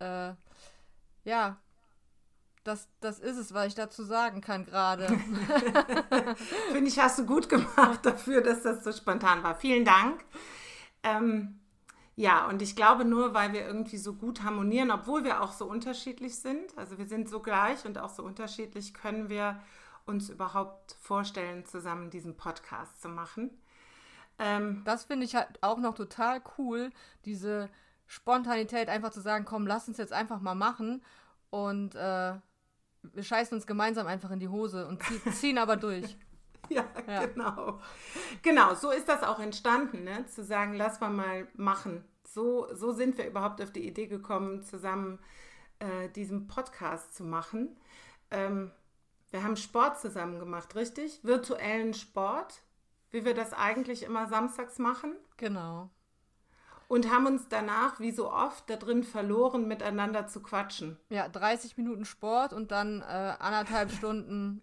äh, 0.00 0.34
ja, 1.24 1.56
das, 2.62 2.88
das 3.00 3.20
ist 3.20 3.38
es, 3.38 3.54
was 3.54 3.68
ich 3.68 3.74
dazu 3.74 4.04
sagen 4.04 4.42
kann 4.42 4.66
gerade. 4.66 5.08
Finde 6.72 6.88
ich, 6.88 6.98
hast 6.98 7.18
du 7.18 7.24
gut 7.24 7.48
gemacht 7.48 8.00
dafür, 8.02 8.42
dass 8.42 8.62
das 8.62 8.84
so 8.84 8.92
spontan 8.92 9.42
war. 9.42 9.54
Vielen 9.54 9.86
Dank. 9.86 10.22
Ähm, 11.02 11.58
ja, 12.14 12.46
und 12.46 12.60
ich 12.60 12.76
glaube 12.76 13.06
nur, 13.06 13.32
weil 13.32 13.54
wir 13.54 13.66
irgendwie 13.66 13.96
so 13.96 14.12
gut 14.12 14.42
harmonieren, 14.42 14.90
obwohl 14.90 15.24
wir 15.24 15.40
auch 15.40 15.52
so 15.52 15.64
unterschiedlich 15.64 16.36
sind, 16.36 16.76
also 16.76 16.98
wir 16.98 17.06
sind 17.06 17.30
so 17.30 17.40
gleich 17.40 17.86
und 17.86 17.96
auch 17.96 18.10
so 18.10 18.22
unterschiedlich, 18.22 18.92
können 18.92 19.30
wir 19.30 19.58
uns 20.06 20.28
überhaupt 20.30 20.96
vorstellen, 21.00 21.64
zusammen 21.64 22.10
diesen 22.10 22.36
Podcast 22.36 23.00
zu 23.00 23.08
machen. 23.08 23.50
Ähm, 24.38 24.82
Das 24.84 25.04
finde 25.04 25.24
ich 25.26 25.34
halt 25.34 25.62
auch 25.62 25.78
noch 25.78 25.94
total 25.94 26.42
cool, 26.58 26.90
diese 27.24 27.68
Spontanität, 28.06 28.88
einfach 28.88 29.10
zu 29.10 29.20
sagen, 29.20 29.44
komm, 29.44 29.66
lass 29.66 29.88
uns 29.88 29.98
jetzt 29.98 30.12
einfach 30.12 30.40
mal 30.40 30.54
machen 30.54 31.02
und 31.50 31.94
äh, 31.94 32.34
wir 33.02 33.22
scheißen 33.22 33.56
uns 33.56 33.66
gemeinsam 33.66 34.06
einfach 34.06 34.30
in 34.30 34.40
die 34.40 34.48
Hose 34.48 34.86
und 34.86 35.02
zie 35.02 35.20
ziehen 35.32 35.58
aber 35.58 35.76
durch. 35.76 36.16
Ja, 36.68 36.84
Ja. 37.06 37.26
genau. 37.26 37.80
Genau, 38.42 38.74
so 38.74 38.90
ist 38.90 39.08
das 39.08 39.22
auch 39.22 39.40
entstanden, 39.40 40.04
ne? 40.04 40.24
zu 40.26 40.44
sagen, 40.44 40.74
lass 40.74 41.00
mal 41.00 41.10
mal 41.10 41.48
machen. 41.54 42.04
So, 42.26 42.72
so 42.74 42.92
sind 42.92 43.18
wir 43.18 43.26
überhaupt 43.26 43.60
auf 43.60 43.72
die 43.72 43.86
Idee 43.86 44.06
gekommen, 44.06 44.62
zusammen 44.62 45.18
äh, 45.80 46.08
diesen 46.10 46.46
Podcast 46.46 47.14
zu 47.14 47.24
machen. 47.24 47.76
Ähm, 48.30 48.70
wir 49.32 49.42
haben 49.42 49.56
Sport 49.56 49.98
zusammen 49.98 50.38
gemacht, 50.38 50.76
richtig? 50.76 51.20
Virtuellen 51.24 51.94
Sport, 51.94 52.62
wie 53.10 53.24
wir 53.24 53.34
das 53.34 53.52
eigentlich 53.52 54.02
immer 54.02 54.28
samstags 54.28 54.78
machen. 54.78 55.16
Genau. 55.38 55.90
Und 56.86 57.10
haben 57.10 57.26
uns 57.26 57.48
danach, 57.48 57.98
wie 57.98 58.12
so 58.12 58.30
oft, 58.30 58.68
da 58.68 58.76
drin 58.76 59.02
verloren, 59.02 59.66
miteinander 59.66 60.26
zu 60.26 60.42
quatschen. 60.42 60.98
Ja, 61.08 61.28
30 61.28 61.78
Minuten 61.78 62.04
Sport 62.04 62.52
und 62.52 62.70
dann 62.70 63.00
äh, 63.00 63.34
anderthalb 63.38 63.90
Stunden 63.96 64.62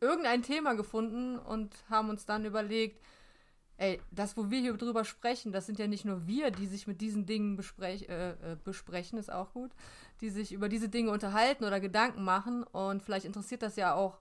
irgendein 0.00 0.42
Thema 0.42 0.74
gefunden 0.74 1.38
und 1.38 1.74
haben 1.90 2.08
uns 2.08 2.24
dann 2.24 2.46
überlegt, 2.46 3.02
ey, 3.78 4.00
das, 4.10 4.36
wo 4.36 4.50
wir 4.50 4.60
hier 4.60 4.76
drüber 4.76 5.04
sprechen, 5.04 5.52
das 5.52 5.66
sind 5.66 5.78
ja 5.78 5.86
nicht 5.86 6.04
nur 6.04 6.26
wir, 6.26 6.50
die 6.50 6.66
sich 6.66 6.86
mit 6.86 7.00
diesen 7.00 7.26
Dingen 7.26 7.56
besprech, 7.56 8.08
äh, 8.08 8.30
äh, 8.30 8.56
besprechen, 8.62 9.18
ist 9.18 9.30
auch 9.30 9.52
gut, 9.52 9.70
die 10.20 10.30
sich 10.30 10.52
über 10.52 10.68
diese 10.68 10.88
Dinge 10.88 11.10
unterhalten 11.10 11.64
oder 11.64 11.80
Gedanken 11.80 12.24
machen. 12.24 12.62
Und 12.64 13.02
vielleicht 13.02 13.26
interessiert 13.26 13.62
das 13.62 13.76
ja 13.76 13.94
auch 13.94 14.18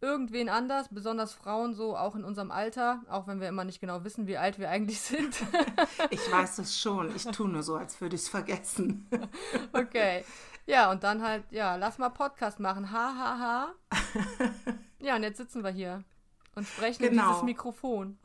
irgendwen 0.00 0.48
anders, 0.48 0.88
besonders 0.90 1.32
Frauen 1.32 1.74
so, 1.74 1.96
auch 1.96 2.16
in 2.16 2.24
unserem 2.24 2.50
Alter, 2.50 3.02
auch 3.08 3.26
wenn 3.26 3.40
wir 3.40 3.48
immer 3.48 3.64
nicht 3.64 3.80
genau 3.80 4.04
wissen, 4.04 4.26
wie 4.26 4.36
alt 4.36 4.58
wir 4.58 4.68
eigentlich 4.68 5.00
sind. 5.00 5.36
ich 6.10 6.30
weiß 6.30 6.58
es 6.58 6.78
schon. 6.78 7.14
Ich 7.14 7.24
tue 7.24 7.48
nur 7.48 7.62
so, 7.62 7.76
als 7.76 8.00
würde 8.00 8.16
ich 8.16 8.22
es 8.22 8.28
vergessen. 8.28 9.08
okay. 9.72 10.24
Ja, 10.66 10.90
und 10.90 11.04
dann 11.04 11.22
halt, 11.22 11.44
ja, 11.50 11.76
lass 11.76 11.98
mal 11.98 12.08
Podcast 12.08 12.58
machen. 12.58 12.90
Ha, 12.90 13.14
ha, 13.16 13.38
ha. 13.38 13.74
Ja, 14.98 15.14
und 15.14 15.22
jetzt 15.22 15.36
sitzen 15.36 15.62
wir 15.62 15.70
hier 15.70 16.02
und 16.56 16.66
sprechen 16.66 17.02
genau. 17.02 17.22
in 17.22 17.28
dieses 17.28 17.42
Mikrofon. 17.44 18.18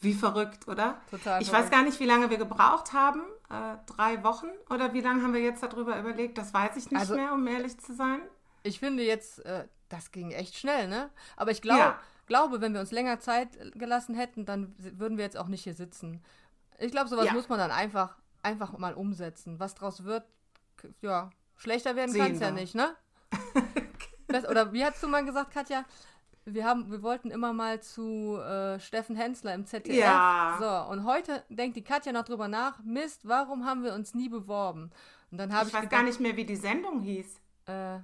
Wie 0.00 0.12
verrückt, 0.12 0.66
oder? 0.66 1.00
Total. 1.10 1.40
Ich 1.40 1.48
verrückt. 1.48 1.66
weiß 1.66 1.70
gar 1.70 1.84
nicht, 1.84 2.00
wie 2.00 2.06
lange 2.06 2.28
wir 2.28 2.38
gebraucht 2.38 2.92
haben. 2.92 3.22
Äh, 3.48 3.76
drei 3.86 4.22
Wochen? 4.24 4.48
Oder 4.68 4.92
wie 4.92 5.00
lange 5.00 5.22
haben 5.22 5.32
wir 5.32 5.40
jetzt 5.40 5.62
darüber 5.62 5.98
überlegt? 5.98 6.36
Das 6.36 6.52
weiß 6.52 6.76
ich 6.76 6.90
nicht 6.90 7.00
also, 7.00 7.14
mehr, 7.14 7.32
um 7.32 7.46
ehrlich 7.46 7.78
zu 7.78 7.94
sein. 7.94 8.20
Ich 8.62 8.80
finde 8.80 9.04
jetzt, 9.04 9.44
äh, 9.46 9.66
das 9.88 10.10
ging 10.10 10.32
echt 10.32 10.56
schnell, 10.56 10.88
ne? 10.88 11.10
Aber 11.36 11.52
ich 11.52 11.62
glaub, 11.62 11.78
ja. 11.78 11.98
glaube, 12.26 12.60
wenn 12.60 12.74
wir 12.74 12.80
uns 12.80 12.90
länger 12.90 13.20
Zeit 13.20 13.56
gelassen 13.74 14.14
hätten, 14.14 14.44
dann 14.44 14.74
würden 14.78 15.16
wir 15.16 15.24
jetzt 15.24 15.36
auch 15.36 15.48
nicht 15.48 15.62
hier 15.62 15.74
sitzen. 15.74 16.22
Ich 16.78 16.90
glaube, 16.90 17.08
sowas 17.08 17.26
ja. 17.26 17.32
muss 17.32 17.48
man 17.48 17.58
dann 17.58 17.70
einfach, 17.70 18.16
einfach 18.42 18.76
mal 18.76 18.94
umsetzen. 18.94 19.60
Was 19.60 19.74
draus 19.74 20.04
wird, 20.04 20.24
ja, 21.00 21.30
schlechter 21.56 21.94
werden 21.94 22.14
kann 22.16 22.32
es 22.32 22.40
ja 22.40 22.50
nicht, 22.50 22.74
ne? 22.74 22.96
das, 24.26 24.48
oder 24.48 24.72
wie 24.72 24.84
hast 24.84 25.02
du 25.02 25.08
mal 25.08 25.24
gesagt, 25.24 25.52
Katja? 25.52 25.84
Wir 26.54 26.64
haben, 26.64 26.90
wir 26.90 27.02
wollten 27.02 27.30
immer 27.30 27.52
mal 27.52 27.80
zu 27.80 28.36
äh, 28.36 28.78
Steffen 28.80 29.16
Hensler 29.16 29.54
im 29.54 29.66
ZDF. 29.66 29.96
Ja. 29.96 30.56
So, 30.60 30.92
und 30.92 31.04
heute 31.04 31.44
denkt 31.48 31.76
die 31.76 31.84
Katja 31.84 32.12
noch 32.12 32.24
drüber 32.24 32.48
nach, 32.48 32.82
Mist, 32.82 33.26
warum 33.26 33.64
haben 33.64 33.82
wir 33.82 33.94
uns 33.94 34.14
nie 34.14 34.28
beworben? 34.28 34.90
Und 35.30 35.38
dann 35.38 35.52
habe 35.52 35.64
ich, 35.64 35.68
ich 35.68 35.74
weiß 35.74 35.82
gedacht, 35.82 35.98
gar 35.98 36.02
nicht 36.02 36.20
mehr, 36.20 36.36
wie 36.36 36.44
die 36.44 36.56
Sendung 36.56 37.00
hieß. 37.00 37.40
Äh, 37.66 37.98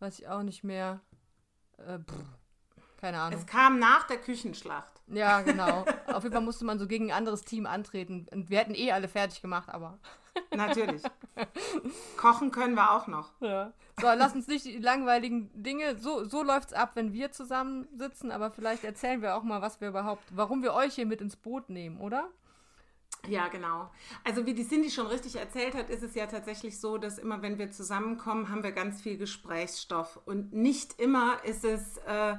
weiß 0.00 0.18
ich 0.18 0.28
auch 0.28 0.42
nicht 0.42 0.64
mehr. 0.64 1.00
Äh, 1.78 1.98
pff, 1.98 2.41
keine 3.02 3.18
Ahnung. 3.18 3.40
Es 3.40 3.46
kam 3.46 3.80
nach 3.80 4.06
der 4.06 4.16
Küchenschlacht. 4.16 4.92
Ja, 5.08 5.42
genau. 5.42 5.84
Auf 6.06 6.22
jeden 6.22 6.32
Fall 6.32 6.42
musste 6.42 6.64
man 6.64 6.78
so 6.78 6.86
gegen 6.86 7.10
ein 7.10 7.16
anderes 7.16 7.42
Team 7.42 7.66
antreten. 7.66 8.28
Und 8.30 8.48
wir 8.48 8.60
hätten 8.60 8.76
eh 8.76 8.92
alle 8.92 9.08
fertig 9.08 9.42
gemacht, 9.42 9.68
aber. 9.70 9.98
Natürlich. 10.54 11.02
Kochen 12.16 12.52
können 12.52 12.76
wir 12.76 12.92
auch 12.92 13.08
noch. 13.08 13.32
Ja. 13.40 13.72
So, 14.00 14.06
lass 14.06 14.36
uns 14.36 14.46
nicht 14.46 14.64
die 14.64 14.78
langweiligen 14.78 15.50
Dinge. 15.52 15.98
So, 15.98 16.24
so 16.24 16.44
läuft 16.44 16.68
es 16.68 16.74
ab, 16.74 16.92
wenn 16.94 17.12
wir 17.12 17.32
zusammen 17.32 17.88
sitzen, 17.92 18.30
aber 18.30 18.52
vielleicht 18.52 18.84
erzählen 18.84 19.20
wir 19.20 19.34
auch 19.34 19.42
mal, 19.42 19.60
was 19.60 19.80
wir 19.80 19.88
überhaupt, 19.88 20.22
warum 20.30 20.62
wir 20.62 20.72
euch 20.72 20.94
hier 20.94 21.06
mit 21.06 21.20
ins 21.20 21.34
Boot 21.34 21.70
nehmen, 21.70 21.98
oder? 21.98 22.28
Ja, 23.28 23.48
genau. 23.48 23.90
Also 24.22 24.46
wie 24.46 24.54
die 24.54 24.66
Cindy 24.66 24.90
schon 24.90 25.08
richtig 25.08 25.36
erzählt 25.36 25.74
hat, 25.74 25.90
ist 25.90 26.04
es 26.04 26.14
ja 26.14 26.26
tatsächlich 26.26 26.80
so, 26.80 26.98
dass 26.98 27.18
immer, 27.18 27.42
wenn 27.42 27.58
wir 27.58 27.72
zusammenkommen, 27.72 28.48
haben 28.48 28.62
wir 28.62 28.72
ganz 28.72 29.02
viel 29.02 29.16
Gesprächsstoff. 29.16 30.20
Und 30.24 30.52
nicht 30.52 31.00
immer 31.00 31.44
ist 31.44 31.64
es, 31.64 31.98
äh, 31.98 32.36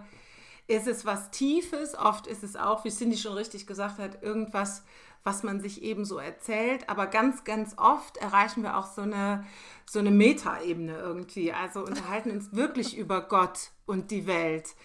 ist 0.67 0.88
es 0.88 1.05
was 1.05 1.32
Tiefes. 1.32 1.96
Oft 1.96 2.27
ist 2.27 2.43
es 2.43 2.55
auch, 2.55 2.84
wie 2.86 2.89
Cindy 2.89 3.17
schon 3.17 3.34
richtig 3.34 3.67
gesagt 3.67 4.00
hat, 4.00 4.24
irgendwas, 4.24 4.84
was 5.24 5.43
man 5.43 5.62
sich 5.62 5.82
eben 5.84 6.05
so 6.05 6.17
erzählt. 6.17 6.89
Aber 6.89 7.08
ganz, 7.08 7.43
ganz 7.43 7.75
oft 7.77 8.17
erreichen 8.17 8.63
wir 8.63 8.77
auch 8.77 8.88
so 8.88 9.01
eine, 9.01 9.46
so 9.86 10.00
eine 10.00 10.12
Metaebene 10.12 10.98
irgendwie. 10.98 11.53
Also 11.53 11.84
unterhalten 11.84 12.32
uns 12.32 12.51
wirklich 12.55 12.98
über 12.98 13.22
Gott 13.22 13.72
und 13.86 14.12
die 14.12 14.27
Welt. 14.27 14.75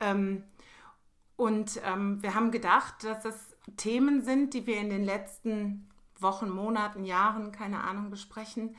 Ähm, 0.00 0.44
und 1.36 1.80
ähm, 1.84 2.22
wir 2.22 2.34
haben 2.34 2.50
gedacht, 2.50 3.04
dass 3.04 3.22
das 3.22 3.56
Themen 3.76 4.22
sind, 4.22 4.54
die 4.54 4.66
wir 4.66 4.78
in 4.78 4.88
den 4.88 5.04
letzten 5.04 5.88
Wochen, 6.18 6.48
Monaten, 6.48 7.04
Jahren, 7.04 7.52
keine 7.52 7.82
Ahnung, 7.84 8.10
besprechen, 8.10 8.74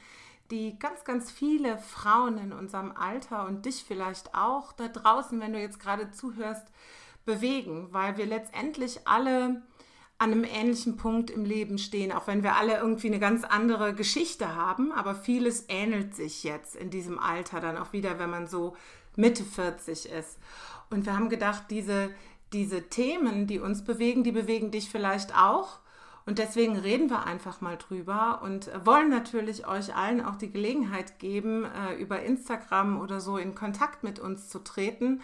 die 0.51 0.77
ganz, 0.79 1.03
ganz 1.03 1.31
viele 1.31 1.77
Frauen 1.77 2.37
in 2.37 2.53
unserem 2.53 2.91
Alter 2.91 3.45
und 3.45 3.65
dich 3.65 3.83
vielleicht 3.87 4.33
auch 4.33 4.73
da 4.73 4.87
draußen, 4.87 5.39
wenn 5.39 5.53
du 5.53 5.59
jetzt 5.59 5.79
gerade 5.79 6.11
zuhörst, 6.11 6.67
bewegen, 7.25 7.89
weil 7.91 8.17
wir 8.17 8.25
letztendlich 8.25 9.01
alle 9.05 9.61
an 10.17 10.31
einem 10.31 10.45
ähnlichen 10.45 10.97
Punkt 10.97 11.29
im 11.29 11.45
Leben 11.45 11.77
stehen, 11.77 12.11
auch 12.11 12.25
wenn 12.25 12.41
wir 12.41 12.55
alle 12.55 12.77
irgendwie 12.77 13.07
eine 13.07 13.19
ganz 13.19 13.43
andere 13.43 13.93
Geschichte 13.93 14.55
haben, 14.55 14.91
aber 14.91 15.13
vieles 15.13 15.65
ähnelt 15.67 16.15
sich 16.15 16.43
jetzt 16.43 16.75
in 16.75 16.89
diesem 16.89 17.19
Alter 17.19 17.59
dann 17.59 17.77
auch 17.77 17.93
wieder, 17.93 18.17
wenn 18.17 18.31
man 18.31 18.47
so 18.47 18.75
Mitte 19.15 19.43
40 19.43 20.09
ist. 20.09 20.39
Und 20.89 21.05
wir 21.05 21.15
haben 21.15 21.29
gedacht, 21.29 21.65
diese, 21.69 22.09
diese 22.51 22.89
Themen, 22.89 23.45
die 23.45 23.59
uns 23.59 23.83
bewegen, 23.83 24.23
die 24.23 24.31
bewegen 24.31 24.71
dich 24.71 24.89
vielleicht 24.89 25.37
auch. 25.37 25.79
Und 26.27 26.39
deswegen 26.39 26.75
reden 26.75 27.09
wir 27.09 27.25
einfach 27.25 27.61
mal 27.61 27.77
drüber 27.77 28.41
und 28.43 28.69
wollen 28.85 29.09
natürlich 29.09 29.65
euch 29.65 29.95
allen 29.95 30.23
auch 30.23 30.35
die 30.35 30.51
Gelegenheit 30.51 31.19
geben, 31.19 31.63
äh, 31.63 31.95
über 31.95 32.21
Instagram 32.21 32.99
oder 32.99 33.21
so 33.21 33.37
in 33.37 33.55
Kontakt 33.55 34.03
mit 34.03 34.19
uns 34.19 34.49
zu 34.49 34.59
treten, 34.59 35.21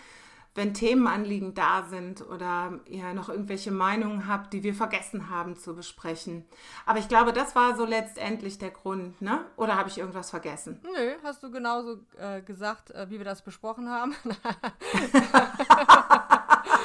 wenn 0.56 0.74
Themenanliegen 0.74 1.56
da 1.56 1.84
sind 1.84 2.22
oder 2.30 2.80
ihr 2.86 3.14
noch 3.14 3.28
irgendwelche 3.28 3.72
Meinungen 3.72 4.30
habt, 4.30 4.54
die 4.54 4.64
wir 4.64 4.74
vergessen 4.74 5.30
haben 5.30 5.58
zu 5.58 5.76
besprechen. 5.76 6.46
Aber 6.86 7.00
ich 7.00 7.10
glaube, 7.10 7.34
das 7.34 7.54
war 7.54 7.76
so 7.76 7.84
letztendlich 7.86 8.58
der 8.58 8.72
Grund, 8.72 9.22
ne? 9.22 9.44
Oder 9.58 9.76
habe 9.76 9.90
ich 9.90 9.98
irgendwas 9.98 10.30
vergessen? 10.30 10.80
Nö, 10.84 11.16
hast 11.22 11.44
du 11.44 11.52
genauso 11.52 11.98
äh, 12.18 12.42
gesagt, 12.42 12.92
äh, 12.92 13.10
wie 13.10 13.18
wir 13.18 13.26
das 13.26 13.42
besprochen 13.42 13.90
haben. 13.90 14.16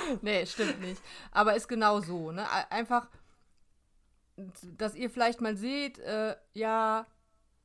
nee, 0.23 0.45
stimmt 0.45 0.81
nicht. 0.81 1.01
Aber 1.31 1.55
ist 1.55 1.69
genau 1.69 2.01
so. 2.01 2.33
Ne? 2.33 2.45
Einfach, 2.71 3.07
dass 4.76 4.95
ihr 4.95 5.11
vielleicht 5.11 5.40
mal 5.40 5.57
seht, 5.57 5.99
äh, 5.99 6.37
ja, 6.52 7.07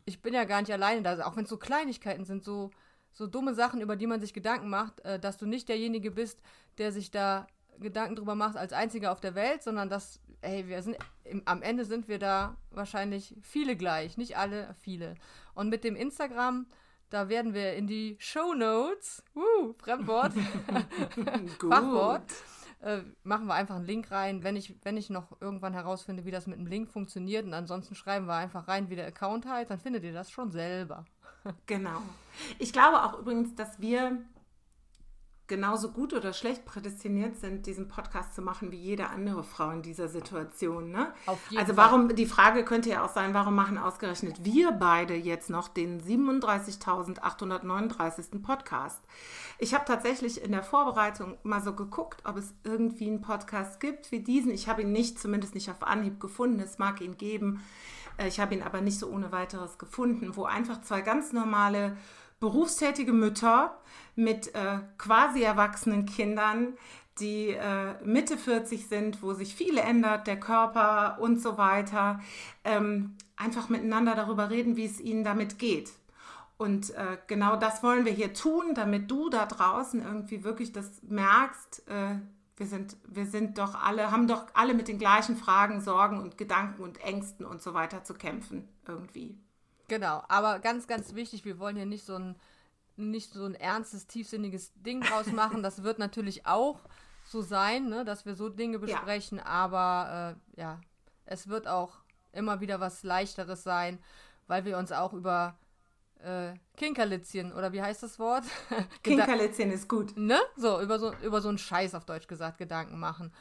ich 0.05 0.21
bin 0.21 0.33
ja 0.33 0.43
gar 0.43 0.61
nicht 0.61 0.73
alleine 0.73 1.01
da, 1.01 1.25
auch 1.25 1.35
wenn 1.35 1.43
es 1.43 1.49
so 1.49 1.57
Kleinigkeiten 1.57 2.25
sind, 2.25 2.43
so, 2.43 2.71
so 3.11 3.27
dumme 3.27 3.53
Sachen, 3.53 3.81
über 3.81 3.95
die 3.95 4.07
man 4.07 4.19
sich 4.19 4.33
Gedanken 4.33 4.69
macht, 4.69 4.99
äh, 5.01 5.19
dass 5.19 5.37
du 5.37 5.45
nicht 5.45 5.69
derjenige 5.69 6.11
bist, 6.11 6.41
der 6.77 6.91
sich 6.91 7.11
da 7.11 7.47
Gedanken 7.79 8.15
drüber 8.15 8.35
macht 8.35 8.57
als 8.57 8.73
einziger 8.73 9.11
auf 9.11 9.19
der 9.19 9.35
Welt, 9.35 9.63
sondern 9.63 9.89
dass, 9.89 10.19
hey, 10.41 10.67
wir 10.67 10.81
sind, 10.81 10.97
im, 11.23 11.41
am 11.45 11.61
Ende 11.61 11.85
sind 11.85 12.07
wir 12.07 12.19
da 12.19 12.57
wahrscheinlich 12.71 13.35
viele 13.41 13.75
gleich, 13.75 14.17
nicht 14.17 14.37
alle, 14.37 14.75
viele. 14.81 15.15
Und 15.53 15.69
mit 15.69 15.83
dem 15.83 15.95
Instagram, 15.95 16.67
da 17.09 17.29
werden 17.29 17.53
wir 17.53 17.73
in 17.73 17.87
die 17.87 18.15
Show 18.19 18.53
Notes, 18.53 19.23
uh, 19.35 19.73
Fremdwort, 19.77 20.33
Fachwort, 21.59 22.31
äh, 22.83 23.03
machen 23.23 23.47
wir 23.47 23.53
einfach 23.53 23.75
einen 23.75 23.85
Link 23.85 24.11
rein, 24.11 24.43
wenn 24.43 24.55
ich, 24.55 24.75
wenn 24.83 24.97
ich 24.97 25.09
noch 25.09 25.41
irgendwann 25.41 25.73
herausfinde, 25.73 26.25
wie 26.25 26.31
das 26.31 26.47
mit 26.47 26.59
dem 26.59 26.67
Link 26.67 26.89
funktioniert. 26.89 27.45
Und 27.45 27.53
ansonsten 27.53 27.95
schreiben 27.95 28.25
wir 28.25 28.35
einfach 28.35 28.67
rein, 28.67 28.89
wie 28.89 28.95
der 28.95 29.07
Account 29.07 29.45
heißt, 29.45 29.71
dann 29.71 29.79
findet 29.79 30.03
ihr 30.03 30.13
das 30.13 30.29
schon 30.29 30.51
selber. 30.51 31.05
genau. 31.65 32.01
Ich 32.59 32.73
glaube 32.73 33.01
auch 33.03 33.19
übrigens, 33.19 33.55
dass 33.55 33.79
wir 33.79 34.17
genauso 35.47 35.91
gut 35.91 36.13
oder 36.13 36.31
schlecht 36.31 36.63
prädestiniert 36.65 37.35
sind, 37.37 37.65
diesen 37.65 37.89
Podcast 37.89 38.33
zu 38.33 38.41
machen 38.41 38.71
wie 38.71 38.77
jede 38.77 39.09
andere 39.09 39.43
Frau 39.43 39.71
in 39.71 39.81
dieser 39.81 40.07
Situation. 40.07 40.91
Ne? 40.91 41.11
also 41.57 41.75
warum, 41.75 42.05
Fall. 42.07 42.15
die 42.15 42.25
Frage 42.25 42.63
könnte 42.63 42.89
ja 42.89 43.03
auch 43.03 43.13
sein, 43.13 43.33
warum 43.33 43.55
machen 43.55 43.77
ausgerechnet 43.77 44.45
wir 44.45 44.71
beide 44.71 45.15
jetzt 45.15 45.49
noch 45.49 45.67
den 45.67 46.01
37.839. 46.01 48.41
Podcast? 48.41 49.03
Ich 49.59 49.73
habe 49.73 49.83
tatsächlich 49.85 50.41
in 50.43 50.53
der 50.53 50.63
Vorbereitung 50.63 51.37
mal 51.43 51.61
so 51.61 51.73
geguckt, 51.73 52.21
ob 52.25 52.37
es 52.37 52.53
irgendwie 52.63 53.07
einen 53.07 53.21
Podcast 53.21 53.79
gibt 53.79 54.11
wie 54.11 54.19
diesen. 54.21 54.51
Ich 54.51 54.67
habe 54.67 54.83
ihn 54.83 54.91
nicht, 54.91 55.19
zumindest 55.19 55.55
nicht 55.55 55.69
auf 55.69 55.83
Anhieb 55.83 56.19
gefunden. 56.19 56.59
Es 56.59 56.79
mag 56.79 57.01
ihn 57.01 57.17
geben. 57.17 57.61
Äh, 58.17 58.27
ich 58.27 58.39
habe 58.39 58.53
ihn 58.53 58.63
aber 58.63 58.81
nicht 58.81 58.99
so 58.99 59.09
ohne 59.09 59.31
weiteres 59.31 59.77
gefunden, 59.77 60.35
wo 60.35 60.45
einfach 60.45 60.81
zwei 60.81 61.01
ganz 61.01 61.33
normale 61.33 61.97
berufstätige 62.43 63.13
Mütter 63.13 63.79
mit 64.15 64.53
äh, 64.53 64.79
quasi 64.97 65.43
erwachsenen 65.43 66.05
Kindern, 66.05 66.73
die 67.21 67.51
äh, 67.51 67.93
Mitte 68.03 68.37
40 68.37 68.89
sind, 68.89 69.23
wo 69.23 69.33
sich 69.33 69.55
viel 69.55 69.77
ändert, 69.77 70.27
der 70.27 70.37
Körper 70.37 71.19
und 71.21 71.41
so 71.41 71.57
weiter, 71.57 72.19
ähm, 72.65 73.15
einfach 73.37 73.69
miteinander 73.69 74.13
darüber 74.13 74.49
reden, 74.49 74.75
wie 74.75 74.83
es 74.85 74.99
ihnen 74.99 75.23
damit 75.23 75.57
geht. 75.57 75.93
Und 76.57 76.89
äh, 76.95 77.17
genau 77.27 77.55
das 77.55 77.81
wollen 77.81 78.03
wir 78.03 78.11
hier 78.11 78.33
tun, 78.33 78.75
damit 78.75 79.09
du 79.09 79.29
da 79.29 79.45
draußen 79.45 80.03
irgendwie 80.03 80.43
wirklich 80.43 80.73
das 80.73 81.01
merkst. 81.03 81.87
Äh, 81.87 82.15
wir 82.57 82.65
sind, 82.65 82.97
wir 83.07 83.25
sind 83.25 83.57
doch 83.57 83.73
alle, 83.81 84.11
haben 84.11 84.27
doch 84.27 84.47
alle 84.53 84.73
mit 84.73 84.89
den 84.89 84.99
gleichen 84.99 85.37
Fragen, 85.37 85.79
Sorgen 85.79 86.19
und 86.19 86.37
Gedanken 86.37 86.83
und 86.83 87.01
Ängsten 87.01 87.45
und 87.45 87.61
so 87.61 87.73
weiter 87.73 88.03
zu 88.03 88.13
kämpfen, 88.15 88.67
irgendwie. 88.85 89.37
Genau, 89.87 90.23
aber 90.27 90.59
ganz, 90.59 90.87
ganz 90.87 91.13
wichtig, 91.13 91.45
wir 91.45 91.59
wollen 91.59 91.75
hier 91.75 91.85
nicht 91.85 92.05
so 92.05 92.15
ein, 92.15 92.35
nicht 92.95 93.33
so 93.33 93.45
ein 93.45 93.55
ernstes, 93.55 94.07
tiefsinniges 94.07 94.71
Ding 94.75 95.01
draus 95.01 95.27
machen. 95.27 95.63
Das 95.63 95.83
wird 95.83 95.99
natürlich 95.99 96.45
auch 96.45 96.79
so 97.25 97.41
sein, 97.41 97.89
ne, 97.89 98.05
dass 98.05 98.25
wir 98.25 98.35
so 98.35 98.49
Dinge 98.49 98.79
besprechen, 98.79 99.37
ja. 99.37 99.45
aber 99.45 100.35
äh, 100.55 100.61
ja, 100.61 100.79
es 101.25 101.47
wird 101.47 101.67
auch 101.67 101.99
immer 102.31 102.59
wieder 102.61 102.79
was 102.79 103.03
Leichteres 103.03 103.63
sein, 103.63 103.99
weil 104.47 104.65
wir 104.65 104.77
uns 104.77 104.91
auch 104.91 105.13
über 105.13 105.57
äh, 106.19 106.53
Kinkerlitzchen, 106.75 107.53
oder 107.53 107.71
wie 107.73 107.81
heißt 107.81 108.03
das 108.03 108.19
Wort? 108.19 108.43
Kinkerlitzchen 109.03 109.71
ist 109.71 109.87
gut. 109.87 110.17
Ne? 110.17 110.39
So, 110.57 110.81
über 110.81 110.99
so, 110.99 111.13
über 111.23 111.41
so 111.41 111.49
einen 111.49 111.57
Scheiß 111.57 111.95
auf 111.95 112.05
Deutsch 112.05 112.27
gesagt, 112.27 112.57
Gedanken 112.57 112.99
machen. 112.99 113.33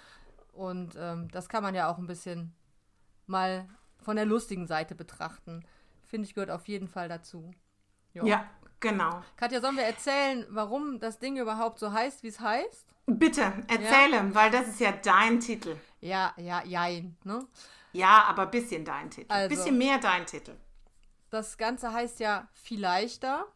Und 0.52 0.94
ähm, 0.98 1.28
das 1.30 1.48
kann 1.48 1.62
man 1.62 1.74
ja 1.74 1.90
auch 1.90 1.98
ein 1.98 2.06
bisschen 2.06 2.52
mal 3.26 3.68
von 4.00 4.16
der 4.16 4.26
lustigen 4.26 4.66
Seite 4.66 4.94
betrachten. 4.94 5.64
Finde 6.12 6.28
ich, 6.28 6.34
gehört 6.34 6.50
auf 6.50 6.68
jeden 6.68 6.88
Fall 6.88 7.08
dazu. 7.08 7.54
Jo. 8.12 8.26
Ja, 8.26 8.50
genau. 8.80 9.22
Katja, 9.38 9.62
sollen 9.62 9.78
wir 9.78 9.84
erzählen, 9.84 10.44
warum 10.50 11.00
das 11.00 11.18
Ding 11.18 11.38
überhaupt 11.38 11.78
so 11.78 11.90
heißt, 11.90 12.22
wie 12.22 12.28
es 12.28 12.38
heißt? 12.38 12.94
Bitte, 13.06 13.40
erzähle, 13.66 14.16
ja? 14.16 14.34
weil 14.34 14.50
das 14.50 14.68
ist 14.68 14.80
ja 14.80 14.92
dein 14.92 15.40
Titel. 15.40 15.74
Ja, 16.00 16.34
ja, 16.36 16.62
jein, 16.66 17.16
ne? 17.24 17.46
Ja, 17.92 18.24
aber 18.24 18.42
ein 18.42 18.50
bisschen 18.50 18.84
dein 18.84 19.08
Titel. 19.08 19.32
Ein 19.32 19.44
also, 19.44 19.56
bisschen 19.56 19.78
mehr 19.78 19.96
dein 19.96 20.26
Titel. 20.26 20.54
Das 21.30 21.56
Ganze 21.56 21.94
heißt 21.94 22.20
ja 22.20 22.46
Vielleichter. 22.52 23.46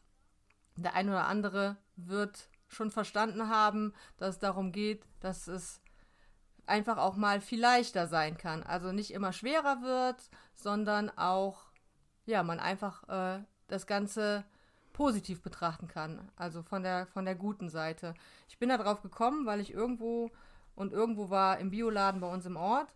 Der 0.77 0.95
ein 0.95 1.11
oder 1.11 1.27
andere 1.27 1.77
wird 1.97 2.49
schon 2.69 2.91
verstanden 2.91 3.51
haben, 3.51 3.93
dass 4.17 4.37
es 4.37 4.39
darum 4.39 4.73
geht, 4.73 5.05
dass 5.21 5.47
es 5.47 5.83
einfach 6.65 6.97
auch 6.97 7.17
mal 7.17 7.43
viel 7.43 7.61
leichter 7.61 8.07
sein 8.07 8.39
kann. 8.39 8.63
Also 8.63 8.93
nicht 8.93 9.11
immer 9.11 9.35
schwerer 9.35 9.83
wird, 9.83 10.31
sondern 10.55 11.11
auch, 11.11 11.66
ja, 12.27 12.43
man 12.43 12.61
einfach 12.61 13.09
äh, 13.09 13.43
das 13.69 13.87
Ganze 13.87 14.45
positiv 14.93 15.43
betrachten 15.43 15.89
kann. 15.89 16.31
Also 16.37 16.63
von 16.63 16.83
der, 16.83 17.07
von 17.07 17.25
der 17.25 17.35
guten 17.35 17.69
Seite. 17.69 18.15
Ich 18.49 18.59
bin 18.59 18.69
da 18.69 18.79
drauf 18.79 19.03
gekommen, 19.03 19.47
weil 19.47 19.61
ich 19.61 19.73
irgendwo 19.73 20.31
und 20.75 20.93
irgendwo 20.93 21.31
war 21.31 21.59
im 21.59 21.71
Bioladen 21.71 22.21
bei 22.21 22.29
uns 22.33 22.47
im 22.47 22.57
Ort 22.57 22.89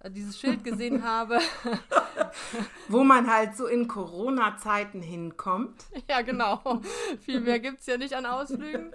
äh, 0.00 0.10
dieses 0.10 0.38
Schild 0.38 0.64
gesehen 0.64 1.04
habe. 1.04 1.38
Wo 2.88 3.04
man 3.04 3.30
halt 3.30 3.56
so 3.56 3.66
in 3.66 3.88
Corona-Zeiten 3.88 5.02
hinkommt. 5.02 5.84
Ja, 6.08 6.22
genau. 6.22 6.80
Viel 7.20 7.40
mehr 7.40 7.60
gibt 7.60 7.80
es 7.80 7.86
ja 7.86 7.96
nicht 7.96 8.14
an 8.14 8.26
Ausflügen. 8.26 8.90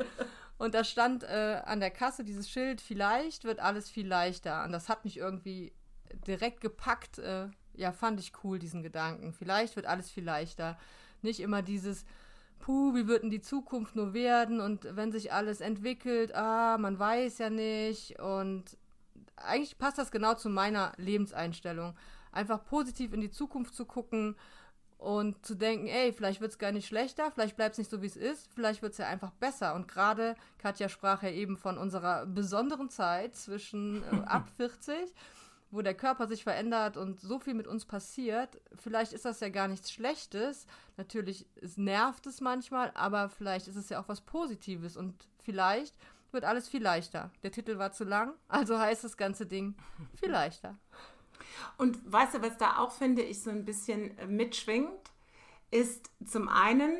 Und 0.58 0.74
da 0.74 0.84
stand 0.84 1.24
äh, 1.24 1.62
an 1.66 1.80
der 1.80 1.92
Kasse 1.92 2.24
dieses 2.24 2.50
Schild, 2.50 2.82
vielleicht 2.82 3.44
wird 3.44 3.60
alles 3.60 3.92
viel 3.92 4.08
leichter. 4.08 4.64
Und 4.64 4.72
das 4.72 4.90
hat 4.90 5.06
mich 5.06 5.18
irgendwie 5.18 5.72
direkt 6.26 6.62
gepackt. 6.62 7.20
Äh, 7.20 7.50
ja, 7.78 7.92
fand 7.92 8.20
ich 8.20 8.34
cool, 8.44 8.60
diesen 8.60 8.84
Gedanken. 8.84 9.34
Vielleicht 9.34 9.76
wird 9.76 9.86
alles 9.86 10.10
viel 10.10 10.24
leichter. 10.24 10.78
Nicht 11.22 11.40
immer 11.40 11.62
dieses, 11.62 12.06
puh, 12.60 12.94
wie 12.96 13.08
wird 13.08 13.24
denn 13.24 13.30
die 13.30 13.42
Zukunft 13.42 13.96
nur 13.96 14.14
werden? 14.14 14.60
Und 14.60 14.88
wenn 14.96 15.12
sich 15.12 15.32
alles 15.32 15.62
entwickelt, 15.62 16.36
ah, 16.36 16.78
man 16.78 17.00
weiß 17.00 17.38
ja 17.38 17.50
nicht. 17.50 18.20
Und 18.20 18.78
eigentlich 19.36 19.78
passt 19.78 19.98
das 19.98 20.12
genau 20.12 20.34
zu 20.34 20.50
meiner 20.50 20.92
Lebenseinstellung. 20.98 21.96
Einfach 22.32 22.66
positiv 22.66 23.14
in 23.14 23.22
die 23.22 23.32
Zukunft 23.32 23.74
zu 23.76 23.86
gucken 23.86 24.36
und 24.98 25.46
zu 25.46 25.56
denken, 25.56 25.88
ey, 25.88 26.12
vielleicht 26.12 26.42
wird 26.42 26.52
es 26.52 26.58
gar 26.58 26.72
nicht 26.72 26.88
schlechter, 26.88 27.32
vielleicht 27.32 27.56
bleibt 27.56 27.74
es 27.74 27.78
nicht 27.78 27.92
so, 27.92 28.02
wie 28.02 28.08
es 28.08 28.18
ist, 28.18 28.50
vielleicht 28.54 28.82
wird 28.82 28.94
es 28.94 28.98
ja 28.98 29.08
einfach 29.08 29.32
besser. 29.32 29.76
Und 29.76 29.88
gerade, 29.88 30.36
Katja 30.58 30.90
sprach 30.90 31.22
ja 31.22 31.30
eben 31.30 31.56
von 31.56 31.78
unserer 31.78 32.26
besonderen 32.26 32.90
Zeit 32.90 33.36
zwischen 33.36 34.04
äh, 34.04 34.22
ab 34.26 34.50
40, 34.58 35.14
wo 35.72 35.82
der 35.82 35.94
Körper 35.94 36.28
sich 36.28 36.44
verändert 36.44 36.98
und 36.98 37.20
so 37.20 37.40
viel 37.40 37.54
mit 37.54 37.68
uns 37.68 37.86
passiert. 37.86 38.62
Vielleicht 38.76 39.14
ist 39.14 39.26
das 39.26 39.40
ja 39.40 39.50
gar 39.50 39.68
nichts 39.68 39.92
Schlechtes. 39.92 40.66
Natürlich 40.96 41.46
es 41.62 41.78
nervt 41.78 42.26
es 42.28 42.42
manchmal, 42.42 42.92
aber 42.96 43.30
vielleicht 43.30 43.68
ist 43.68 43.76
es 43.76 43.90
ja 43.90 44.00
auch 44.00 44.08
was 44.08 44.22
Positives 44.22 44.96
und 44.96 45.28
vielleicht 45.40 45.96
wird 46.32 46.46
alles 46.46 46.68
viel 46.68 46.82
leichter. 46.82 47.32
Der 47.44 47.52
Titel 47.52 47.78
war 47.78 47.92
zu 47.92 48.04
lang, 48.04 48.34
also 48.48 48.78
heißt 48.78 49.04
das 49.04 49.18
ganze 49.18 49.46
Ding 49.46 49.76
viel 50.20 50.30
leichter. 50.32 50.78
Und 51.78 52.00
weißt 52.12 52.36
du, 52.36 52.42
was 52.42 52.58
da 52.58 52.78
auch 52.78 52.92
finde 52.92 53.22
ich 53.22 53.42
so 53.42 53.50
ein 53.50 53.66
bisschen 53.66 54.18
äh, 54.18 54.28
mitschwingt, 54.28 55.12
ist 55.72 56.10
zum 56.26 56.48
einen, 56.48 56.98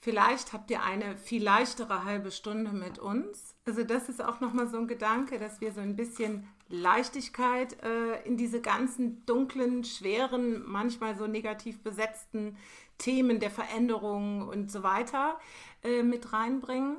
vielleicht 0.00 0.52
habt 0.52 0.70
ihr 0.70 0.82
eine 0.82 1.16
viel 1.16 1.42
leichtere 1.42 2.04
halbe 2.04 2.30
Stunde 2.30 2.72
mit 2.72 2.98
uns. 2.98 3.54
Also 3.66 3.84
das 3.84 4.08
ist 4.08 4.22
auch 4.22 4.40
nochmal 4.40 4.68
so 4.68 4.78
ein 4.78 4.88
Gedanke, 4.88 5.38
dass 5.38 5.60
wir 5.60 5.72
so 5.72 5.80
ein 5.80 5.96
bisschen 5.96 6.48
Leichtigkeit 6.68 7.82
äh, 7.82 8.22
in 8.24 8.36
diese 8.36 8.60
ganzen 8.60 9.24
dunklen, 9.26 9.84
schweren, 9.84 10.62
manchmal 10.66 11.16
so 11.16 11.26
negativ 11.26 11.82
besetzten 11.82 12.56
Themen 12.98 13.40
der 13.40 13.50
Veränderung 13.50 14.48
und 14.48 14.70
so 14.70 14.82
weiter 14.82 15.38
äh, 15.82 16.02
mit 16.02 16.32
reinbringen. 16.32 16.96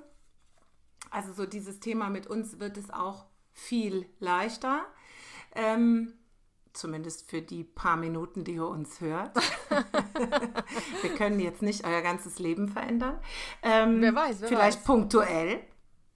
Also 1.09 1.33
so 1.33 1.45
dieses 1.45 1.79
Thema 1.79 2.09
mit 2.09 2.27
uns 2.27 2.59
wird 2.59 2.77
es 2.77 2.89
auch 2.89 3.25
viel 3.53 4.05
leichter. 4.19 4.85
Ähm, 5.53 6.13
zumindest 6.73 7.29
für 7.29 7.41
die 7.41 7.63
paar 7.63 7.95
Minuten, 7.95 8.43
die 8.43 8.55
ihr 8.55 8.67
uns 8.67 8.99
hört. 8.99 9.35
wir 11.01 11.15
können 11.15 11.39
jetzt 11.39 11.61
nicht 11.61 11.85
euer 11.85 12.01
ganzes 12.01 12.39
Leben 12.39 12.67
verändern. 12.67 13.19
Ähm, 13.63 14.01
wer 14.01 14.13
weiß, 14.13 14.41
wer 14.41 14.47
Vielleicht 14.49 14.79
weiß. 14.79 14.85
punktuell. 14.85 15.61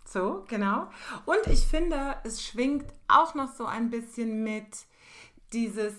So, 0.09 0.43
genau. 0.47 0.89
Und 1.25 1.45
ich 1.51 1.67
finde, 1.67 2.15
es 2.23 2.43
schwingt 2.43 2.91
auch 3.07 3.35
noch 3.35 3.53
so 3.53 3.65
ein 3.65 3.91
bisschen 3.91 4.43
mit 4.43 4.85
dieses 5.53 5.93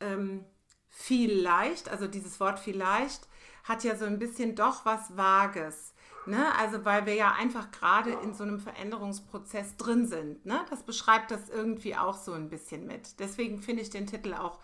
ähm, 0.00 0.44
vielleicht, 0.88 1.88
also 1.88 2.08
dieses 2.08 2.40
Wort 2.40 2.58
vielleicht 2.58 3.28
hat 3.62 3.84
ja 3.84 3.96
so 3.96 4.06
ein 4.06 4.18
bisschen 4.18 4.56
doch 4.56 4.84
was 4.84 5.16
Vages. 5.16 5.94
Ne? 6.26 6.46
Also 6.58 6.84
weil 6.84 7.06
wir 7.06 7.14
ja 7.14 7.32
einfach 7.32 7.70
gerade 7.70 8.10
in 8.10 8.34
so 8.34 8.42
einem 8.42 8.58
Veränderungsprozess 8.58 9.76
drin 9.76 10.08
sind. 10.08 10.44
Ne? 10.44 10.64
Das 10.70 10.82
beschreibt 10.82 11.30
das 11.30 11.48
irgendwie 11.48 11.94
auch 11.94 12.16
so 12.16 12.32
ein 12.32 12.48
bisschen 12.48 12.86
mit. 12.86 13.20
Deswegen 13.20 13.60
finde 13.60 13.82
ich 13.82 13.90
den 13.90 14.08
Titel 14.08 14.34
auch 14.34 14.58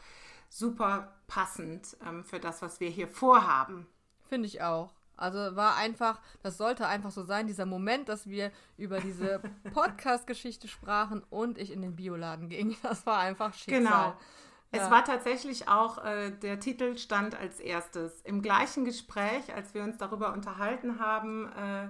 super 0.48 1.14
passend 1.28 1.96
ähm, 2.04 2.24
für 2.24 2.40
das, 2.40 2.60
was 2.60 2.80
wir 2.80 2.90
hier 2.90 3.06
vorhaben. 3.06 3.86
Finde 4.28 4.48
ich 4.48 4.62
auch. 4.62 4.99
Also 5.20 5.54
war 5.54 5.76
einfach, 5.76 6.20
das 6.42 6.56
sollte 6.56 6.86
einfach 6.86 7.10
so 7.10 7.22
sein, 7.22 7.46
dieser 7.46 7.66
Moment, 7.66 8.08
dass 8.08 8.26
wir 8.26 8.50
über 8.78 9.00
diese 9.00 9.40
Podcast-Geschichte 9.74 10.66
sprachen 10.66 11.22
und 11.30 11.58
ich 11.58 11.72
in 11.72 11.82
den 11.82 11.96
Bioladen 11.96 12.48
ging. 12.48 12.76
Das 12.82 13.06
war 13.06 13.18
einfach 13.18 13.54
Schicksal. 13.54 13.82
Genau. 13.82 14.16
Es 14.72 14.90
war 14.90 15.04
tatsächlich 15.04 15.68
auch, 15.68 16.04
äh, 16.04 16.30
der 16.30 16.60
Titel 16.60 16.96
stand 16.96 17.34
als 17.34 17.58
erstes. 17.60 18.22
Im 18.22 18.40
gleichen 18.40 18.84
Gespräch, 18.84 19.52
als 19.54 19.74
wir 19.74 19.82
uns 19.82 19.98
darüber 19.98 20.32
unterhalten 20.32 21.00
haben, 21.00 21.46
äh, 21.48 21.88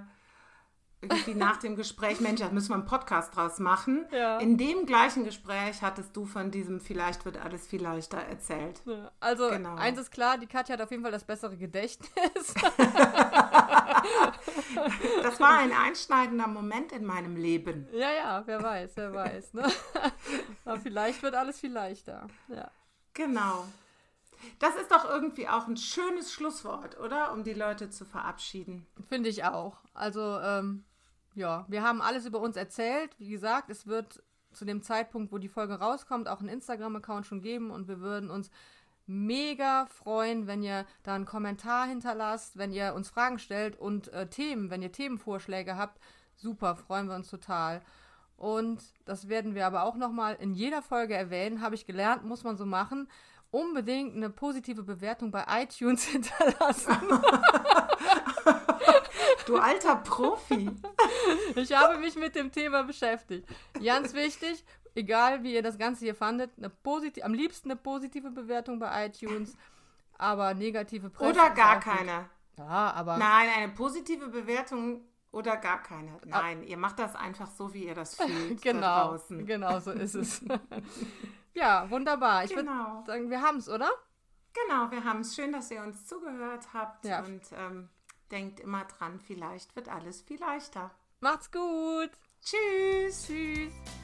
irgendwie 1.01 1.33
nach 1.33 1.57
dem 1.57 1.75
Gespräch, 1.75 2.19
Mensch, 2.19 2.41
da 2.41 2.49
müssen 2.49 2.69
wir 2.69 2.75
einen 2.75 2.85
Podcast 2.85 3.35
draus 3.35 3.59
machen. 3.59 4.05
Ja. 4.11 4.37
In 4.37 4.57
dem 4.57 4.85
gleichen 4.85 5.23
Gespräch 5.23 5.81
hattest 5.81 6.15
du 6.15 6.25
von 6.25 6.51
diesem 6.51 6.79
Vielleicht 6.79 7.25
wird 7.25 7.37
alles 7.37 7.67
viel 7.67 7.81
leichter 7.81 8.17
erzählt. 8.17 8.81
Ja. 8.85 9.11
Also 9.19 9.49
genau. 9.49 9.75
eins 9.75 9.99
ist 9.99 10.11
klar, 10.11 10.37
die 10.37 10.45
Katja 10.47 10.73
hat 10.73 10.81
auf 10.81 10.91
jeden 10.91 11.01
Fall 11.01 11.11
das 11.11 11.23
bessere 11.23 11.57
Gedächtnis. 11.57 12.09
das 15.23 15.39
war 15.39 15.57
ein 15.59 15.71
einschneidender 15.71 16.47
Moment 16.47 16.91
in 16.91 17.03
meinem 17.05 17.35
Leben. 17.35 17.87
Ja, 17.93 18.11
ja, 18.11 18.43
wer 18.45 18.61
weiß, 18.61 18.91
wer 18.95 19.13
weiß. 19.13 19.55
Ne? 19.55 19.71
Aber 20.65 20.79
vielleicht 20.79 21.23
wird 21.23 21.33
alles 21.33 21.59
viel 21.59 21.71
leichter. 21.71 22.27
Ja. 22.47 22.69
Genau. 23.13 23.65
Das 24.59 24.75
ist 24.75 24.91
doch 24.91 25.05
irgendwie 25.05 25.47
auch 25.47 25.67
ein 25.67 25.77
schönes 25.77 26.31
Schlusswort, 26.33 26.99
oder? 26.99 27.31
Um 27.31 27.43
die 27.43 27.53
Leute 27.53 27.89
zu 27.89 28.05
verabschieden. 28.05 28.87
Finde 29.07 29.29
ich 29.29 29.43
auch. 29.43 29.77
Also, 29.93 30.39
ähm, 30.39 30.83
ja, 31.33 31.65
wir 31.67 31.83
haben 31.83 32.01
alles 32.01 32.25
über 32.25 32.39
uns 32.39 32.57
erzählt. 32.57 33.17
Wie 33.17 33.29
gesagt, 33.29 33.69
es 33.69 33.87
wird 33.87 34.21
zu 34.53 34.65
dem 34.65 34.81
Zeitpunkt, 34.81 35.31
wo 35.31 35.37
die 35.37 35.47
Folge 35.47 35.75
rauskommt, 35.75 36.27
auch 36.27 36.39
einen 36.39 36.49
Instagram-Account 36.49 37.25
schon 37.25 37.41
geben 37.41 37.71
und 37.71 37.87
wir 37.87 38.01
würden 38.01 38.29
uns 38.29 38.51
mega 39.07 39.85
freuen, 39.87 40.47
wenn 40.47 40.61
ihr 40.61 40.85
da 41.03 41.15
einen 41.15 41.25
Kommentar 41.25 41.87
hinterlasst, 41.87 42.57
wenn 42.57 42.71
ihr 42.71 42.93
uns 42.93 43.09
Fragen 43.09 43.39
stellt 43.39 43.77
und 43.77 44.09
äh, 44.13 44.27
Themen, 44.27 44.69
wenn 44.69 44.81
ihr 44.81 44.91
Themenvorschläge 44.91 45.77
habt. 45.77 45.99
Super, 46.35 46.75
freuen 46.75 47.07
wir 47.07 47.15
uns 47.15 47.29
total. 47.29 47.81
Und 48.37 48.81
das 49.05 49.29
werden 49.29 49.53
wir 49.53 49.67
aber 49.67 49.83
auch 49.83 49.95
nochmal 49.95 50.35
in 50.39 50.53
jeder 50.53 50.81
Folge 50.81 51.13
erwähnen, 51.13 51.61
habe 51.61 51.75
ich 51.75 51.85
gelernt, 51.85 52.23
muss 52.23 52.43
man 52.43 52.57
so 52.57 52.65
machen. 52.65 53.07
Unbedingt 53.51 54.15
eine 54.15 54.29
positive 54.29 54.83
Bewertung 54.83 55.29
bei 55.31 55.45
iTunes 55.61 56.03
hinterlassen. 56.05 56.95
Du 59.51 59.57
alter 59.57 59.97
Profi. 59.97 60.71
Ich 61.55 61.73
habe 61.73 61.97
mich 61.97 62.15
mit 62.15 62.35
dem 62.35 62.51
Thema 62.51 62.83
beschäftigt. 62.83 63.45
Ganz 63.83 64.13
wichtig, 64.13 64.63
egal 64.95 65.43
wie 65.43 65.53
ihr 65.53 65.61
das 65.61 65.77
Ganze 65.77 66.05
hier 66.05 66.15
fandet, 66.15 66.51
eine 66.57 66.69
positive, 66.69 67.25
am 67.25 67.33
liebsten 67.33 67.69
eine 67.69 67.79
positive 67.79 68.31
Bewertung 68.31 68.79
bei 68.79 69.07
iTunes, 69.07 69.57
aber 70.17 70.53
negative 70.53 71.09
Presse. 71.09 71.31
Oder 71.31 71.49
gar 71.49 71.81
keine. 71.81 72.29
Ja, 72.57 72.93
aber. 72.93 73.17
Nein, 73.17 73.49
eine 73.57 73.73
positive 73.73 74.29
Bewertung 74.29 75.01
oder 75.31 75.57
gar 75.57 75.83
keine. 75.83 76.17
Nein, 76.25 76.61
ah. 76.61 76.65
ihr 76.65 76.77
macht 76.77 76.99
das 76.99 77.15
einfach 77.15 77.49
so, 77.51 77.73
wie 77.73 77.85
ihr 77.85 77.95
das 77.95 78.15
fühlt. 78.15 78.61
genau. 78.61 79.19
Genau 79.29 79.79
so 79.81 79.91
ist 79.91 80.15
es. 80.15 80.41
ja, 81.53 81.89
wunderbar. 81.89 82.45
Ich 82.45 82.55
genau. 82.55 82.71
würde 82.71 83.05
sagen, 83.05 83.29
wir 83.29 83.41
haben 83.41 83.57
es, 83.57 83.67
oder? 83.67 83.89
Genau, 84.53 84.89
wir 84.91 85.03
haben 85.03 85.19
es. 85.21 85.35
Schön, 85.35 85.51
dass 85.51 85.69
ihr 85.71 85.81
uns 85.81 86.07
zugehört 86.07 86.67
habt. 86.73 87.05
Ja. 87.05 87.19
Und 87.19 87.41
ähm, 87.53 87.89
denkt 88.31 88.59
immer 88.59 88.85
dran, 88.85 89.19
vielleicht 89.19 89.75
wird 89.75 89.89
alles 89.89 90.21
viel 90.21 90.39
leichter. 90.39 90.91
Macht's 91.19 91.51
gut. 91.51 92.11
Tschüss. 92.41 93.27
Tschüss. 93.27 94.00